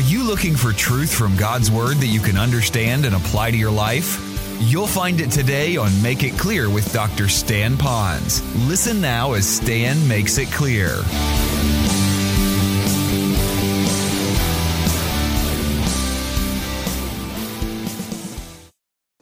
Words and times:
Are 0.00 0.12
you 0.12 0.24
looking 0.24 0.56
for 0.56 0.72
truth 0.72 1.12
from 1.12 1.36
God's 1.36 1.70
Word 1.70 1.98
that 1.98 2.06
you 2.06 2.20
can 2.20 2.38
understand 2.38 3.04
and 3.04 3.14
apply 3.14 3.50
to 3.50 3.56
your 3.58 3.70
life? 3.70 4.18
You'll 4.58 4.86
find 4.86 5.20
it 5.20 5.30
today 5.30 5.76
on 5.76 5.90
Make 6.00 6.22
It 6.22 6.38
Clear 6.38 6.70
with 6.70 6.90
Dr. 6.90 7.28
Stan 7.28 7.76
Ponz. 7.76 8.40
Listen 8.66 9.02
now 9.02 9.34
as 9.34 9.46
Stan 9.46 10.08
makes 10.08 10.38
it 10.38 10.50
clear. 10.50 10.88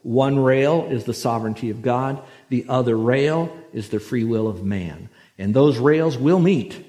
One 0.03 0.39
rail 0.39 0.87
is 0.89 1.03
the 1.03 1.13
sovereignty 1.13 1.71
of 1.71 1.83
God, 1.83 2.23
the 2.51 2.67
other 2.69 2.97
rail 2.97 3.53
is 3.73 3.89
the 3.89 3.99
free 3.99 4.23
will 4.23 4.47
of 4.47 4.63
man. 4.63 5.11
And 5.39 5.53
those 5.53 5.79
rails 5.79 6.17
will 6.17 6.39
meet, 6.39 6.87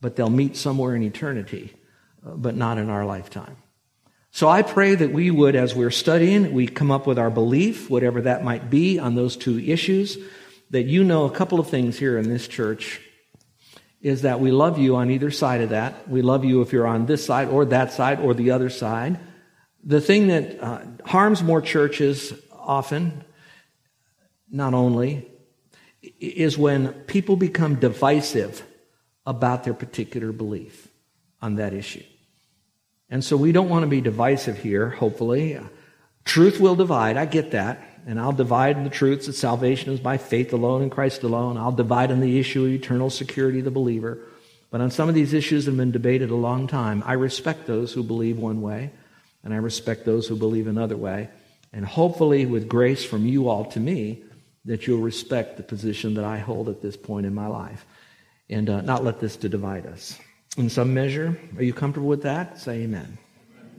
but 0.00 0.16
they'll 0.16 0.30
meet 0.30 0.56
somewhere 0.56 0.96
in 0.96 1.02
eternity, 1.02 1.75
but 2.34 2.56
not 2.56 2.78
in 2.78 2.90
our 2.90 3.04
lifetime. 3.04 3.56
So 4.30 4.48
I 4.48 4.62
pray 4.62 4.94
that 4.94 5.12
we 5.12 5.30
would, 5.30 5.56
as 5.56 5.74
we're 5.74 5.90
studying, 5.90 6.52
we 6.52 6.66
come 6.66 6.90
up 6.90 7.06
with 7.06 7.18
our 7.18 7.30
belief, 7.30 7.88
whatever 7.88 8.20
that 8.22 8.44
might 8.44 8.68
be, 8.68 8.98
on 8.98 9.14
those 9.14 9.36
two 9.36 9.58
issues. 9.58 10.18
That 10.70 10.82
you 10.82 11.04
know 11.04 11.24
a 11.24 11.30
couple 11.30 11.60
of 11.60 11.70
things 11.70 11.98
here 11.98 12.18
in 12.18 12.28
this 12.28 12.46
church 12.48 13.00
is 14.02 14.22
that 14.22 14.40
we 14.40 14.50
love 14.50 14.78
you 14.78 14.96
on 14.96 15.10
either 15.10 15.30
side 15.30 15.62
of 15.62 15.70
that. 15.70 16.08
We 16.08 16.22
love 16.22 16.44
you 16.44 16.60
if 16.60 16.72
you're 16.72 16.86
on 16.86 17.06
this 17.06 17.24
side 17.24 17.48
or 17.48 17.64
that 17.66 17.92
side 17.92 18.20
or 18.20 18.34
the 18.34 18.50
other 18.50 18.68
side. 18.68 19.18
The 19.84 20.00
thing 20.00 20.26
that 20.26 20.62
uh, 20.62 20.80
harms 21.04 21.42
more 21.42 21.62
churches 21.62 22.34
often, 22.52 23.24
not 24.50 24.74
only, 24.74 25.30
is 26.20 26.58
when 26.58 26.92
people 27.04 27.36
become 27.36 27.76
divisive 27.76 28.62
about 29.24 29.64
their 29.64 29.74
particular 29.74 30.32
belief 30.32 30.88
on 31.40 31.54
that 31.56 31.72
issue. 31.72 32.04
And 33.08 33.24
so 33.24 33.36
we 33.36 33.52
don't 33.52 33.68
want 33.68 33.84
to 33.84 33.88
be 33.88 34.00
divisive 34.00 34.58
here, 34.58 34.90
hopefully. 34.90 35.58
Truth 36.24 36.58
will 36.58 36.74
divide. 36.74 37.16
I 37.16 37.26
get 37.26 37.52
that. 37.52 37.80
And 38.06 38.20
I'll 38.20 38.32
divide 38.32 38.76
in 38.76 38.84
the 38.84 38.90
truths 38.90 39.26
that 39.26 39.32
salvation 39.32 39.92
is 39.92 40.00
by 40.00 40.16
faith 40.16 40.52
alone 40.52 40.82
in 40.82 40.90
Christ 40.90 41.22
alone. 41.22 41.56
I'll 41.56 41.72
divide 41.72 42.12
on 42.12 42.20
the 42.20 42.38
issue 42.38 42.64
of 42.64 42.72
eternal 42.72 43.10
security 43.10 43.58
of 43.58 43.64
the 43.64 43.70
believer. 43.70 44.18
But 44.70 44.80
on 44.80 44.90
some 44.90 45.08
of 45.08 45.14
these 45.14 45.32
issues 45.32 45.64
that 45.64 45.72
have 45.72 45.78
been 45.78 45.92
debated 45.92 46.30
a 46.30 46.36
long 46.36 46.66
time, 46.66 47.02
I 47.06 47.14
respect 47.14 47.66
those 47.66 47.92
who 47.92 48.02
believe 48.02 48.38
one 48.38 48.62
way, 48.62 48.90
and 49.42 49.54
I 49.54 49.58
respect 49.58 50.04
those 50.04 50.26
who 50.26 50.36
believe 50.36 50.66
another 50.66 50.96
way. 50.96 51.30
And 51.72 51.84
hopefully, 51.84 52.46
with 52.46 52.68
grace 52.68 53.04
from 53.04 53.26
you 53.26 53.48
all 53.48 53.64
to 53.66 53.80
me, 53.80 54.22
that 54.64 54.86
you'll 54.86 55.00
respect 55.00 55.56
the 55.56 55.62
position 55.62 56.14
that 56.14 56.24
I 56.24 56.38
hold 56.38 56.68
at 56.68 56.82
this 56.82 56.96
point 56.96 57.26
in 57.26 57.34
my 57.34 57.46
life 57.46 57.86
and 58.50 58.68
uh, 58.68 58.80
not 58.82 59.04
let 59.04 59.20
this 59.20 59.36
to 59.38 59.48
divide 59.48 59.86
us 59.86 60.18
in 60.56 60.68
some 60.68 60.94
measure. 60.94 61.38
Are 61.56 61.62
you 61.62 61.72
comfortable 61.72 62.08
with 62.08 62.22
that? 62.22 62.58
Say 62.58 62.82
amen. 62.82 63.18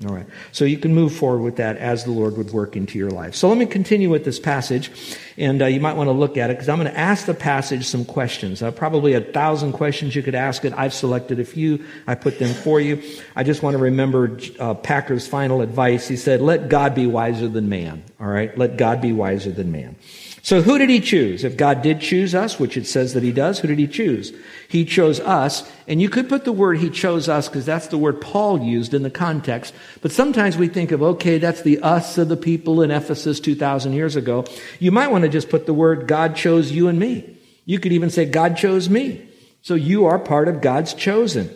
All 0.05 0.13
right. 0.13 0.27
So 0.51 0.63
you 0.63 0.77
can 0.77 0.93
move 0.93 1.15
forward 1.15 1.41
with 1.41 1.55
that 1.55 1.77
as 1.77 2.03
the 2.03 2.11
Lord 2.11 2.37
would 2.37 2.51
work 2.51 2.75
into 2.75 2.99
your 2.99 3.09
life. 3.09 3.33
So 3.33 3.49
let 3.49 3.57
me 3.57 3.65
continue 3.65 4.11
with 4.11 4.25
this 4.25 4.39
passage, 4.39 4.91
and 5.37 5.59
uh, 5.59 5.65
you 5.65 5.79
might 5.79 5.95
want 5.95 6.07
to 6.07 6.11
look 6.11 6.37
at 6.37 6.51
it 6.51 6.53
because 6.53 6.69
I'm 6.69 6.77
going 6.77 6.91
to 6.91 6.99
ask 6.99 7.25
the 7.25 7.33
passage 7.33 7.83
some 7.85 8.05
questions. 8.05 8.61
Uh, 8.61 8.69
probably 8.69 9.13
a 9.13 9.21
thousand 9.21 9.71
questions 9.73 10.15
you 10.15 10.21
could 10.21 10.35
ask 10.35 10.63
it. 10.65 10.73
I've 10.77 10.93
selected 10.93 11.39
a 11.39 11.45
few. 11.45 11.83
I 12.05 12.13
put 12.13 12.37
them 12.37 12.53
for 12.53 12.79
you. 12.79 13.01
I 13.35 13.43
just 13.43 13.63
want 13.63 13.75
to 13.75 13.81
remember 13.81 14.39
uh, 14.59 14.75
Packer's 14.75 15.27
final 15.27 15.61
advice. 15.61 16.07
He 16.07 16.15
said, 16.15 16.41
"Let 16.41 16.69
God 16.69 16.93
be 16.93 17.07
wiser 17.07 17.47
than 17.47 17.67
man." 17.67 18.03
All 18.19 18.27
right. 18.27 18.55
Let 18.55 18.77
God 18.77 19.01
be 19.01 19.13
wiser 19.13 19.51
than 19.51 19.71
man. 19.71 19.95
So 20.41 20.61
who 20.61 20.77
did 20.77 20.89
he 20.89 20.99
choose? 20.99 21.43
If 21.43 21.57
God 21.57 21.81
did 21.81 21.99
choose 21.99 22.33
us, 22.33 22.59
which 22.59 22.77
it 22.77 22.87
says 22.87 23.13
that 23.13 23.23
he 23.23 23.31
does, 23.31 23.59
who 23.59 23.67
did 23.67 23.79
he 23.79 23.87
choose? 23.87 24.33
He 24.69 24.85
chose 24.85 25.19
us. 25.19 25.69
And 25.87 26.01
you 26.01 26.09
could 26.09 26.29
put 26.29 26.45
the 26.45 26.53
word 26.53 26.77
he 26.77 26.89
chose 26.89 27.27
us 27.27 27.49
because 27.49 27.65
that's 27.65 27.87
the 27.87 27.97
word 27.97 28.21
Paul 28.21 28.61
used 28.61 28.93
in 28.93 29.03
the 29.03 29.09
context. 29.09 29.73
But 30.01 30.11
sometimes 30.11 30.57
we 30.57 30.67
think 30.67 30.91
of, 30.91 31.01
okay, 31.01 31.37
that's 31.37 31.63
the 31.63 31.79
us 31.79 32.17
of 32.17 32.29
the 32.29 32.37
people 32.37 32.81
in 32.81 32.91
Ephesus 32.91 33.39
2,000 33.39 33.93
years 33.93 34.15
ago. 34.15 34.45
You 34.79 34.91
might 34.91 35.11
want 35.11 35.23
to 35.23 35.29
just 35.29 35.49
put 35.49 35.65
the 35.65 35.73
word 35.73 36.07
God 36.07 36.35
chose 36.35 36.71
you 36.71 36.87
and 36.87 36.99
me. 36.99 37.37
You 37.65 37.79
could 37.79 37.91
even 37.91 38.09
say 38.09 38.25
God 38.25 38.55
chose 38.55 38.89
me. 38.89 39.29
So 39.61 39.75
you 39.75 40.05
are 40.05 40.17
part 40.17 40.47
of 40.47 40.61
God's 40.61 40.93
chosen. 40.93 41.49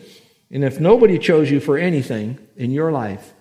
And 0.49 0.65
if 0.65 0.81
nobody 0.81 1.17
chose 1.17 1.49
you 1.49 1.61
for 1.61 1.77
anything 1.77 2.39
in 2.57 2.71
your 2.71 2.91
life, 2.91 3.33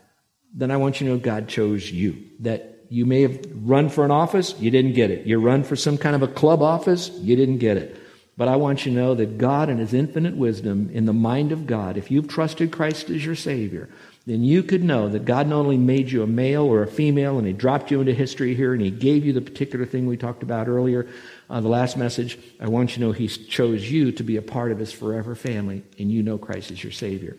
then 0.54 0.70
I 0.70 0.76
want 0.76 1.00
you 1.00 1.08
to 1.08 1.14
know 1.14 1.18
God 1.18 1.48
chose 1.48 1.90
you. 1.90 2.24
That 2.40 2.69
you 2.90 3.06
may 3.06 3.22
have 3.22 3.40
run 3.54 3.88
for 3.88 4.04
an 4.04 4.10
office, 4.10 4.54
you 4.58 4.70
didn't 4.70 4.92
get 4.92 5.10
it. 5.10 5.26
You 5.26 5.38
run 5.38 5.62
for 5.62 5.76
some 5.76 5.96
kind 5.96 6.16
of 6.16 6.22
a 6.22 6.28
club 6.28 6.60
office, 6.60 7.08
you 7.20 7.36
didn't 7.36 7.58
get 7.58 7.76
it. 7.76 7.96
But 8.36 8.48
I 8.48 8.56
want 8.56 8.84
you 8.84 8.92
to 8.92 8.98
know 8.98 9.14
that 9.14 9.38
God, 9.38 9.68
in 9.68 9.78
His 9.78 9.94
infinite 9.94 10.34
wisdom, 10.36 10.90
in 10.92 11.06
the 11.06 11.12
mind 11.12 11.52
of 11.52 11.66
God, 11.66 11.96
if 11.96 12.10
you've 12.10 12.26
trusted 12.26 12.72
Christ 12.72 13.08
as 13.08 13.24
your 13.24 13.36
Savior, 13.36 13.88
then 14.26 14.42
you 14.42 14.62
could 14.62 14.82
know 14.82 15.08
that 15.08 15.24
God 15.24 15.46
not 15.46 15.60
only 15.60 15.76
made 15.76 16.10
you 16.10 16.22
a 16.22 16.26
male 16.26 16.64
or 16.64 16.82
a 16.82 16.86
female 16.86 17.38
and 17.38 17.46
He 17.46 17.52
dropped 17.52 17.90
you 17.90 18.00
into 18.00 18.12
history 18.12 18.54
here 18.54 18.72
and 18.72 18.82
He 18.82 18.90
gave 18.90 19.24
you 19.24 19.32
the 19.32 19.40
particular 19.40 19.86
thing 19.86 20.06
we 20.06 20.16
talked 20.16 20.42
about 20.42 20.68
earlier 20.68 21.06
the 21.48 21.60
last 21.60 21.96
message. 21.96 22.38
I 22.60 22.68
want 22.68 22.90
you 22.90 22.94
to 22.96 23.00
know 23.00 23.12
He 23.12 23.28
chose 23.28 23.90
you 23.90 24.10
to 24.12 24.22
be 24.22 24.36
a 24.36 24.42
part 24.42 24.72
of 24.72 24.78
His 24.78 24.92
forever 24.92 25.34
family 25.34 25.84
and 25.98 26.10
you 26.10 26.22
know 26.22 26.38
Christ 26.38 26.70
is 26.70 26.82
your 26.82 26.92
Savior. 26.92 27.36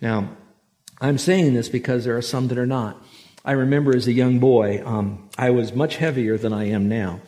Now, 0.00 0.30
I'm 1.00 1.18
saying 1.18 1.54
this 1.54 1.68
because 1.68 2.04
there 2.04 2.16
are 2.16 2.22
some 2.22 2.48
that 2.48 2.58
are 2.58 2.66
not. 2.66 3.00
I 3.44 3.52
remember 3.52 3.96
as 3.96 4.06
a 4.06 4.12
young 4.12 4.40
boy, 4.40 4.82
um, 4.84 5.28
I 5.38 5.50
was 5.50 5.72
much 5.72 5.96
heavier 5.96 6.36
than 6.36 6.52
I 6.52 6.70
am 6.70 6.88
now. 6.88 7.20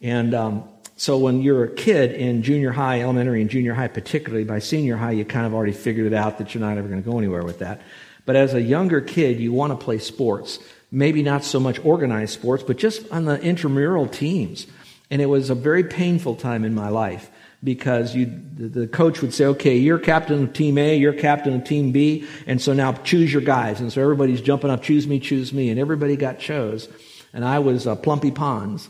And 0.00 0.34
um, 0.34 0.68
so 0.96 1.18
when 1.18 1.42
you're 1.42 1.64
a 1.64 1.74
kid 1.74 2.12
in 2.12 2.42
junior 2.42 2.72
high, 2.72 3.02
elementary 3.02 3.40
and 3.40 3.50
junior 3.50 3.74
high, 3.74 3.88
particularly 3.88 4.44
by 4.44 4.60
senior 4.60 4.96
high, 4.96 5.12
you 5.12 5.24
kind 5.24 5.46
of 5.46 5.54
already 5.54 5.72
figured 5.72 6.06
it 6.06 6.14
out 6.14 6.38
that 6.38 6.54
you're 6.54 6.60
not 6.60 6.78
ever 6.78 6.88
going 6.88 7.02
to 7.02 7.08
go 7.10 7.18
anywhere 7.18 7.44
with 7.44 7.58
that. 7.58 7.80
But 8.24 8.36
as 8.36 8.54
a 8.54 8.60
younger 8.60 9.00
kid, 9.00 9.40
you 9.40 9.52
want 9.52 9.78
to 9.78 9.84
play 9.84 9.98
sports. 9.98 10.58
Maybe 10.90 11.22
not 11.22 11.44
so 11.44 11.60
much 11.60 11.84
organized 11.84 12.34
sports, 12.34 12.62
but 12.62 12.78
just 12.78 13.10
on 13.10 13.24
the 13.24 13.40
intramural 13.40 14.06
teams. 14.06 14.66
And 15.10 15.22
it 15.22 15.26
was 15.26 15.50
a 15.50 15.54
very 15.54 15.84
painful 15.84 16.36
time 16.36 16.64
in 16.64 16.74
my 16.74 16.88
life 16.88 17.30
because 17.62 18.14
you, 18.14 18.40
the 18.56 18.86
coach 18.86 19.20
would 19.20 19.34
say, 19.34 19.46
okay, 19.46 19.76
you're 19.76 19.98
captain 19.98 20.44
of 20.44 20.52
team 20.52 20.78
A, 20.78 20.96
you're 20.96 21.12
captain 21.12 21.54
of 21.54 21.64
team 21.64 21.90
B, 21.90 22.26
and 22.46 22.60
so 22.60 22.72
now 22.72 22.92
choose 22.92 23.32
your 23.32 23.42
guys. 23.42 23.80
And 23.80 23.92
so 23.92 24.00
everybody's 24.02 24.40
jumping 24.40 24.70
up, 24.70 24.82
choose 24.82 25.06
me, 25.06 25.18
choose 25.18 25.52
me, 25.52 25.70
and 25.70 25.80
everybody 25.80 26.16
got 26.16 26.38
chose. 26.38 26.88
And 27.32 27.44
I 27.44 27.58
was 27.58 27.86
uh, 27.86 27.96
Plumpy 27.96 28.30
Ponz, 28.30 28.88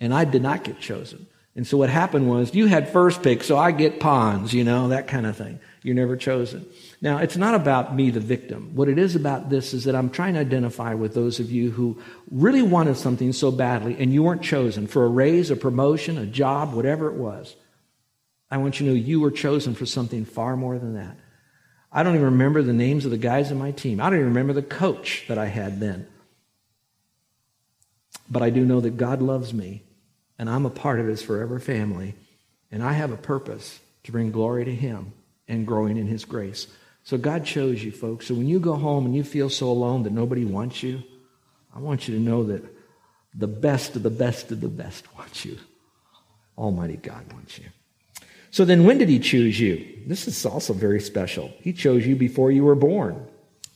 and 0.00 0.14
I 0.14 0.24
did 0.24 0.42
not 0.42 0.64
get 0.64 0.80
chosen. 0.80 1.26
And 1.54 1.66
so 1.66 1.78
what 1.78 1.88
happened 1.88 2.28
was, 2.28 2.54
you 2.54 2.66
had 2.66 2.88
first 2.88 3.22
pick, 3.22 3.42
so 3.42 3.56
I 3.56 3.70
get 3.70 4.00
Ponz, 4.00 4.52
you 4.52 4.64
know, 4.64 4.88
that 4.88 5.08
kind 5.08 5.26
of 5.26 5.36
thing. 5.36 5.58
You're 5.82 5.94
never 5.94 6.16
chosen. 6.16 6.66
Now, 7.00 7.18
it's 7.18 7.36
not 7.36 7.54
about 7.54 7.94
me, 7.94 8.10
the 8.10 8.20
victim. 8.20 8.74
What 8.74 8.88
it 8.88 8.98
is 8.98 9.14
about 9.14 9.50
this 9.50 9.72
is 9.72 9.84
that 9.84 9.94
I'm 9.94 10.10
trying 10.10 10.34
to 10.34 10.40
identify 10.40 10.94
with 10.94 11.14
those 11.14 11.38
of 11.40 11.50
you 11.50 11.70
who 11.70 12.02
really 12.30 12.62
wanted 12.62 12.96
something 12.96 13.32
so 13.32 13.50
badly 13.50 13.96
and 13.98 14.12
you 14.12 14.22
weren't 14.22 14.42
chosen 14.42 14.86
for 14.86 15.04
a 15.04 15.08
raise, 15.08 15.50
a 15.50 15.56
promotion, 15.56 16.18
a 16.18 16.26
job, 16.26 16.74
whatever 16.74 17.08
it 17.08 17.14
was. 17.14 17.54
I 18.50 18.58
want 18.58 18.78
you 18.78 18.86
to 18.86 18.92
know 18.92 18.98
you 18.98 19.20
were 19.20 19.30
chosen 19.30 19.74
for 19.74 19.86
something 19.86 20.24
far 20.24 20.56
more 20.56 20.78
than 20.78 20.94
that. 20.94 21.16
I 21.90 22.02
don't 22.02 22.14
even 22.14 22.26
remember 22.26 22.62
the 22.62 22.72
names 22.72 23.04
of 23.04 23.10
the 23.10 23.18
guys 23.18 23.50
in 23.50 23.58
my 23.58 23.72
team. 23.72 24.00
I 24.00 24.04
don't 24.04 24.18
even 24.18 24.28
remember 24.28 24.52
the 24.52 24.62
coach 24.62 25.24
that 25.28 25.38
I 25.38 25.46
had 25.46 25.80
then. 25.80 26.06
But 28.28 28.42
I 28.42 28.50
do 28.50 28.64
know 28.64 28.80
that 28.80 28.96
God 28.96 29.22
loves 29.22 29.54
me, 29.54 29.82
and 30.38 30.50
I'm 30.50 30.66
a 30.66 30.70
part 30.70 31.00
of 31.00 31.06
His 31.06 31.22
forever 31.22 31.58
family, 31.58 32.14
and 32.70 32.82
I 32.82 32.92
have 32.92 33.12
a 33.12 33.16
purpose 33.16 33.80
to 34.04 34.12
bring 34.12 34.30
glory 34.30 34.64
to 34.64 34.74
Him 34.74 35.12
and 35.48 35.66
growing 35.66 35.96
in 35.96 36.06
His 36.06 36.24
grace. 36.24 36.66
So 37.04 37.16
God 37.16 37.44
chose 37.44 37.82
you, 37.82 37.92
folks. 37.92 38.26
So 38.26 38.34
when 38.34 38.48
you 38.48 38.58
go 38.58 38.74
home 38.74 39.06
and 39.06 39.14
you 39.14 39.22
feel 39.22 39.48
so 39.48 39.68
alone 39.68 40.02
that 40.02 40.12
nobody 40.12 40.44
wants 40.44 40.82
you, 40.82 41.02
I 41.74 41.78
want 41.78 42.08
you 42.08 42.14
to 42.16 42.20
know 42.20 42.44
that 42.44 42.64
the 43.34 43.46
best 43.46 43.96
of 43.96 44.02
the 44.02 44.10
best 44.10 44.50
of 44.50 44.60
the 44.60 44.68
best 44.68 45.14
wants 45.16 45.44
you. 45.44 45.58
Almighty 46.58 46.96
God 46.96 47.32
wants 47.32 47.58
you. 47.58 47.66
So 48.56 48.64
then, 48.64 48.84
when 48.84 48.96
did 48.96 49.10
he 49.10 49.18
choose 49.18 49.60
you? 49.60 49.86
This 50.06 50.26
is 50.26 50.46
also 50.46 50.72
very 50.72 50.98
special. 50.98 51.52
He 51.60 51.74
chose 51.74 52.06
you 52.06 52.16
before 52.16 52.50
you 52.50 52.64
were 52.64 52.74
born. 52.74 53.22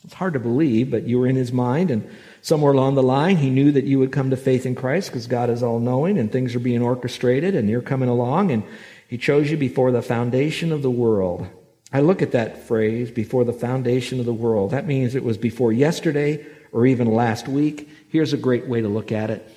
It's 0.03 0.15
hard 0.15 0.33
to 0.33 0.39
believe, 0.39 0.89
but 0.89 1.03
you 1.03 1.19
were 1.19 1.27
in 1.27 1.35
his 1.35 1.51
mind, 1.51 1.91
and 1.91 2.09
somewhere 2.41 2.73
along 2.73 2.95
the 2.95 3.03
line, 3.03 3.37
he 3.37 3.51
knew 3.51 3.71
that 3.73 3.83
you 3.83 3.99
would 3.99 4.11
come 4.11 4.31
to 4.31 4.35
faith 4.35 4.65
in 4.65 4.73
Christ 4.73 5.09
because 5.09 5.27
God 5.27 5.51
is 5.51 5.61
all 5.61 5.77
knowing 5.77 6.17
and 6.17 6.31
things 6.31 6.55
are 6.55 6.59
being 6.59 6.81
orchestrated, 6.81 7.53
and 7.53 7.69
you're 7.69 7.83
coming 7.83 8.09
along, 8.09 8.49
and 8.49 8.63
he 9.07 9.19
chose 9.19 9.51
you 9.51 9.55
before 9.55 9.91
the 9.91 10.01
foundation 10.01 10.71
of 10.71 10.81
the 10.81 10.89
world. 10.89 11.47
I 11.93 11.99
look 11.99 12.23
at 12.23 12.31
that 12.31 12.67
phrase, 12.67 13.11
before 13.11 13.43
the 13.43 13.53
foundation 13.53 14.19
of 14.19 14.25
the 14.25 14.33
world. 14.33 14.71
That 14.71 14.87
means 14.87 15.13
it 15.13 15.23
was 15.23 15.37
before 15.37 15.71
yesterday 15.71 16.43
or 16.71 16.87
even 16.87 17.13
last 17.13 17.47
week. 17.47 17.87
Here's 18.09 18.33
a 18.33 18.37
great 18.37 18.65
way 18.65 18.81
to 18.81 18.87
look 18.87 19.11
at 19.11 19.29
it. 19.29 19.47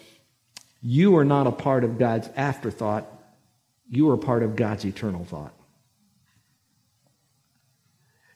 You 0.82 1.16
are 1.16 1.24
not 1.24 1.46
a 1.46 1.50
part 1.50 1.82
of 1.82 1.98
God's 1.98 2.28
afterthought. 2.36 3.10
You 3.94 4.10
are 4.10 4.16
part 4.16 4.42
of 4.42 4.56
God's 4.56 4.84
eternal 4.84 5.24
thought. 5.24 5.54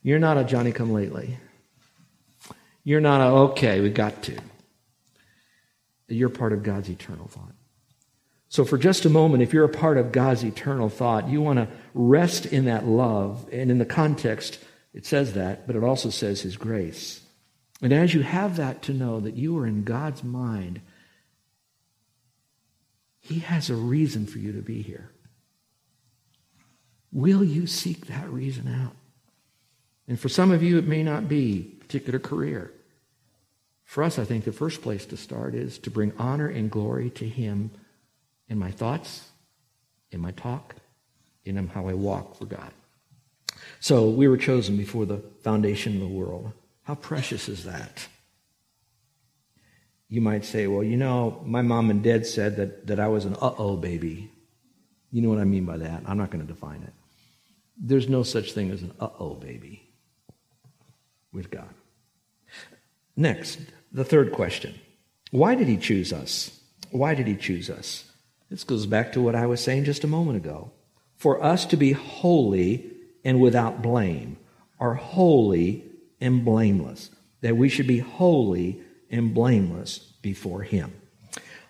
You're 0.03 0.21
not 0.21 0.39
a 0.39 0.45
Johnny 0.45 0.71
come 0.71 0.93
lately. 0.93 1.39
You're 2.85 3.01
not 3.01 3.21
a, 3.21 3.25
okay, 3.51 3.81
we 3.81 3.91
got 3.91 4.23
to. 4.25 4.39
You're 6.07 6.29
part 6.29 6.53
of 6.53 6.63
God's 6.63 6.89
eternal 6.89 7.27
thought. 7.27 7.53
So, 8.49 8.65
for 8.65 8.79
just 8.79 9.05
a 9.05 9.11
moment, 9.11 9.43
if 9.43 9.53
you're 9.53 9.65
a 9.65 9.69
part 9.69 9.99
of 9.99 10.13
God's 10.13 10.45
eternal 10.45 10.89
thought, 10.89 11.29
you 11.29 11.43
want 11.43 11.59
to 11.59 11.69
rest 11.93 12.47
in 12.47 12.65
that 12.65 12.87
love. 12.87 13.47
And 13.53 13.71
in 13.71 13.79
the 13.79 13.85
context, 13.85 14.59
it 14.95 15.05
says 15.05 15.35
that, 15.35 15.67
but 15.67 15.77
it 15.77 15.85
also 15.85 16.09
says 16.09 16.41
His 16.41 16.57
grace. 16.57 17.21
And 17.83 17.93
as 17.93 18.15
you 18.15 18.23
have 18.23 18.57
that 18.57 18.83
to 18.83 18.95
know 18.95 19.21
that 19.21 19.35
you 19.35 19.59
are 19.59 19.67
in 19.67 19.85
God's 19.85 20.25
mind, 20.25 20.81
He 23.21 23.41
has 23.41 23.69
a 23.69 23.75
reason 23.75 24.25
for 24.25 24.39
you 24.39 24.53
to 24.53 24.63
be 24.63 24.81
here. 24.81 25.11
Will 27.13 27.43
you 27.43 27.67
seek 27.67 28.07
that 28.07 28.29
reason 28.29 28.69
out? 28.69 28.95
And 30.07 30.19
for 30.19 30.29
some 30.29 30.51
of 30.51 30.63
you, 30.63 30.79
it 30.79 30.87
may 30.87 31.03
not 31.03 31.29
be 31.29 31.73
a 31.73 31.85
particular 31.85 32.19
career. 32.19 32.73
For 33.85 34.03
us, 34.03 34.19
I 34.19 34.25
think 34.25 34.45
the 34.45 34.53
first 34.53 34.83
place 34.83 35.07
to 35.07 35.17
start 35.17 35.55
is 35.55 35.79
to 35.79 35.91
bring 35.91 36.13
honor 36.19 36.49
and 36.49 36.71
glory 36.71 37.11
to 37.11 37.29
Him 37.29 37.71
in 38.49 38.59
my 38.59 38.71
thoughts, 38.71 39.29
in 40.11 40.21
my 40.21 40.31
talk, 40.33 40.75
in 41.45 41.69
how 41.69 41.89
I 41.89 41.95
walk 41.95 42.37
for 42.37 42.45
God. 42.45 42.71
So 43.81 44.09
we 44.09 44.29
were 44.29 44.37
chosen 44.37 44.77
before 44.77 45.07
the 45.07 45.23
foundation 45.43 45.95
of 45.95 46.01
the 46.01 46.09
world. 46.09 46.53
How 46.83 46.95
precious 46.95 47.49
is 47.49 47.65
that? 47.65 48.07
You 50.09 50.21
might 50.21 50.45
say, 50.45 50.67
well, 50.67 50.83
you 50.83 50.97
know, 50.97 51.43
my 51.45 51.63
mom 51.63 51.91
and 51.91 52.03
dad 52.03 52.27
said 52.27 52.57
that, 52.57 52.87
that 52.87 52.99
I 52.99 53.09
was 53.09 53.25
an 53.25 53.35
uh 53.35 53.55
oh 53.59 53.77
baby. 53.77 54.31
You 55.11 55.23
know 55.23 55.29
what 55.29 55.39
I 55.39 55.45
mean 55.45 55.65
by 55.65 55.79
that? 55.79 56.03
I'm 56.07 56.19
not 56.19 56.31
going 56.31 56.47
to 56.47 56.53
define 56.53 56.83
it. 56.83 56.93
There's 57.81 58.09
no 58.09 58.23
such 58.23 58.53
thing 58.53 58.71
as 58.71 58.83
an 58.83 58.93
uh 59.01 59.09
oh 59.19 59.35
baby 59.35 59.89
with 61.33 61.51
God. 61.51 61.69
Next, 63.17 63.59
the 63.93 64.05
third 64.05 64.33
question 64.33 64.75
Why 65.31 65.55
did 65.55 65.69
he 65.69 65.77
choose 65.77 66.13
us? 66.13 66.59
Why 66.91 67.15
did 67.15 67.27
he 67.27 67.37
choose 67.37 67.71
us? 67.71 68.05
This 68.51 68.65
goes 68.65 68.87
back 68.87 69.13
to 69.13 69.21
what 69.21 69.35
I 69.35 69.47
was 69.47 69.63
saying 69.63 69.85
just 69.85 70.05
a 70.05 70.09
moment 70.09 70.39
ago. 70.39 70.71
For 71.17 71.43
us 71.43 71.67
to 71.67 71.77
be 71.77 71.93
holy 71.93 72.91
and 73.25 73.41
without 73.41 73.83
blame, 73.83 74.39
are 74.81 74.95
holy 74.95 75.85
and 76.21 76.45
blameless. 76.45 77.11
That 77.41 77.57
we 77.57 77.69
should 77.69 77.87
be 77.87 77.99
holy 77.99 78.81
and 79.11 79.35
blameless 79.35 79.99
before 80.23 80.63
him. 80.63 80.93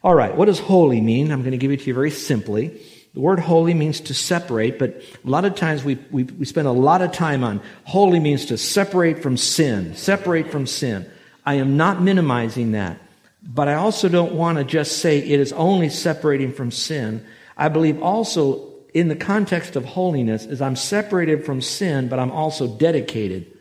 All 0.02 0.14
right, 0.14 0.35
what 0.35 0.44
does 0.44 0.61
holy 0.61 1.00
mean? 1.00 1.32
I'm 1.32 1.40
going 1.40 1.52
to 1.52 1.58
give 1.58 1.73
it 1.73 1.81
to 1.81 1.87
you 1.87 1.94
very 1.94 2.11
simply. 2.11 2.81
The 3.14 3.20
word 3.20 3.40
holy 3.40 3.75
means 3.75 4.00
to 4.00 4.14
separate, 4.14 4.78
but 4.78 5.02
a 5.25 5.28
lot 5.28 5.44
of 5.44 5.55
times 5.55 5.82
we, 5.82 5.96
we, 6.10 6.25
we 6.25 6.44
spend 6.44 6.69
a 6.69 6.72
lot 6.72 7.02
of 7.02 7.12
time 7.12 7.43
on 7.43 7.60
holy 7.84 8.20
means 8.20 8.46
to 8.46 8.58
separate 8.58 9.22
from 9.22 9.37
sin, 9.37 9.94
separate 9.96 10.50
from 10.50 10.66
sin. 10.66 11.10
I 11.44 11.55
am 11.55 11.76
not 11.76 12.02
minimizing 12.02 12.72
that, 12.72 13.00
but 13.43 13.69
I 13.69 13.75
also 13.75 14.08
don't 14.08 14.34
want 14.34 14.58
to 14.58 14.64
just 14.64 14.99
say 14.99 15.19
it 15.19 15.40
is 15.40 15.52
only 15.55 15.88
separating 15.88 16.52
from 16.52 16.70
sin. 16.70 17.25
I 17.56 17.69
believe 17.69 18.02
also 18.02 18.69
in 18.94 19.08
the 19.08 19.16
context 19.16 19.76
of 19.76 19.84
holiness 19.84 20.44
is 20.44 20.61
I'm 20.61 20.76
separated 20.76 21.44
from 21.44 21.61
sin, 21.61 22.08
but 22.08 22.19
I'm 22.19 22.31
also 22.31 22.66
dedicated 22.66 23.52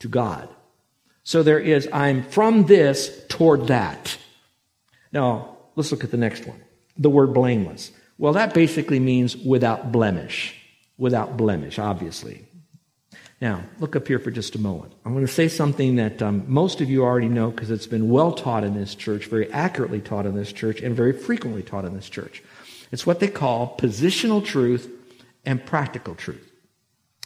to 0.00 0.08
God. 0.08 0.48
So 1.22 1.42
there 1.42 1.58
is, 1.58 1.88
I'm 1.92 2.22
from 2.22 2.66
this 2.66 3.24
toward 3.28 3.68
that. 3.68 4.16
Now, 5.12 5.56
let's 5.74 5.90
look 5.90 6.04
at 6.04 6.10
the 6.10 6.16
next 6.16 6.46
one. 6.46 6.60
The 6.96 7.10
word 7.10 7.32
blameless. 7.32 7.92
Well, 8.18 8.32
that 8.34 8.54
basically 8.54 9.00
means 9.00 9.36
without 9.36 9.92
blemish. 9.92 10.54
Without 10.96 11.36
blemish, 11.36 11.78
obviously. 11.78 12.46
Now, 13.40 13.64
look 13.80 13.96
up 13.96 14.06
here 14.06 14.18
for 14.18 14.30
just 14.30 14.54
a 14.54 14.60
moment. 14.60 14.94
I'm 15.04 15.12
going 15.12 15.26
to 15.26 15.32
say 15.32 15.48
something 15.48 15.96
that 15.96 16.22
um, 16.22 16.44
most 16.46 16.80
of 16.80 16.88
you 16.88 17.02
already 17.02 17.28
know 17.28 17.50
because 17.50 17.70
it's 17.70 17.86
been 17.86 18.08
well 18.08 18.32
taught 18.32 18.64
in 18.64 18.74
this 18.74 18.94
church, 18.94 19.26
very 19.26 19.52
accurately 19.52 20.00
taught 20.00 20.24
in 20.24 20.34
this 20.34 20.52
church, 20.52 20.80
and 20.80 20.94
very 20.94 21.12
frequently 21.12 21.62
taught 21.62 21.84
in 21.84 21.94
this 21.94 22.08
church. 22.08 22.42
It's 22.92 23.06
what 23.06 23.20
they 23.20 23.28
call 23.28 23.76
positional 23.76 24.44
truth 24.44 24.88
and 25.44 25.64
practical 25.66 26.14
truth. 26.14 26.52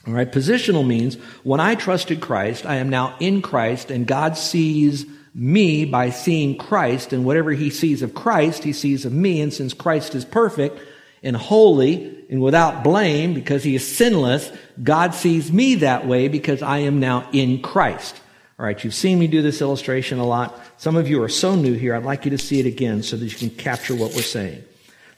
All 0.07 0.15
right, 0.15 0.31
positional 0.31 0.87
means 0.87 1.17
when 1.45 1.61
I 1.61 1.75
trusted 1.75 2.21
Christ, 2.21 2.65
I 2.65 2.77
am 2.77 2.89
now 2.89 3.15
in 3.21 3.43
Christ, 3.43 3.91
and 3.91 4.07
God 4.07 4.37
sees 4.39 5.05
me 5.35 5.85
by 5.85 6.11
seeing 6.11 6.57
Christ, 6.57 7.13
and 7.13 7.25
whatever 7.25 7.53
he 7.53 7.71
sees 7.71 8.03
of 8.03 8.15
Christ, 8.15 8.65
he 8.65 8.73
sees 8.73 9.05
of 9.05 9.13
me. 9.13 9.41
And 9.41 9.53
since 9.53 9.73
Christ 9.73 10.15
is 10.15 10.25
perfect 10.25 10.81
and 11.23 11.37
holy 11.37 12.25
and 12.31 12.41
without 12.41 12.85
blame 12.85 13.35
because 13.35 13.65
he 13.65 13.75
is 13.75 13.97
sinless, 13.97 14.51
God 14.83 15.15
sees 15.15 15.53
me 15.53 15.77
that 15.77 16.07
way 16.07 16.29
because 16.29 16.63
I 16.63 16.79
am 16.79 17.01
now 17.01 17.29
in 17.33 17.63
Christ. 17.63 18.21
All 18.59 18.67
right, 18.67 18.83
you've 18.83 18.95
seen 18.95 19.19
me 19.19 19.29
do 19.29 19.41
this 19.41 19.61
illustration 19.61 20.19
a 20.19 20.27
lot. 20.27 20.59
Some 20.79 20.97
of 20.97 21.09
you 21.09 21.23
are 21.23 21.29
so 21.29 21.55
new 21.55 21.75
here, 21.75 21.95
I'd 21.95 22.05
like 22.05 22.25
you 22.25 22.33
to 22.33 22.39
see 22.39 22.59
it 22.59 22.67
again 22.67 23.03
so 23.03 23.17
that 23.17 23.27
you 23.27 23.37
can 23.37 23.51
capture 23.51 23.95
what 23.95 24.15
we're 24.15 24.23
saying. 24.23 24.65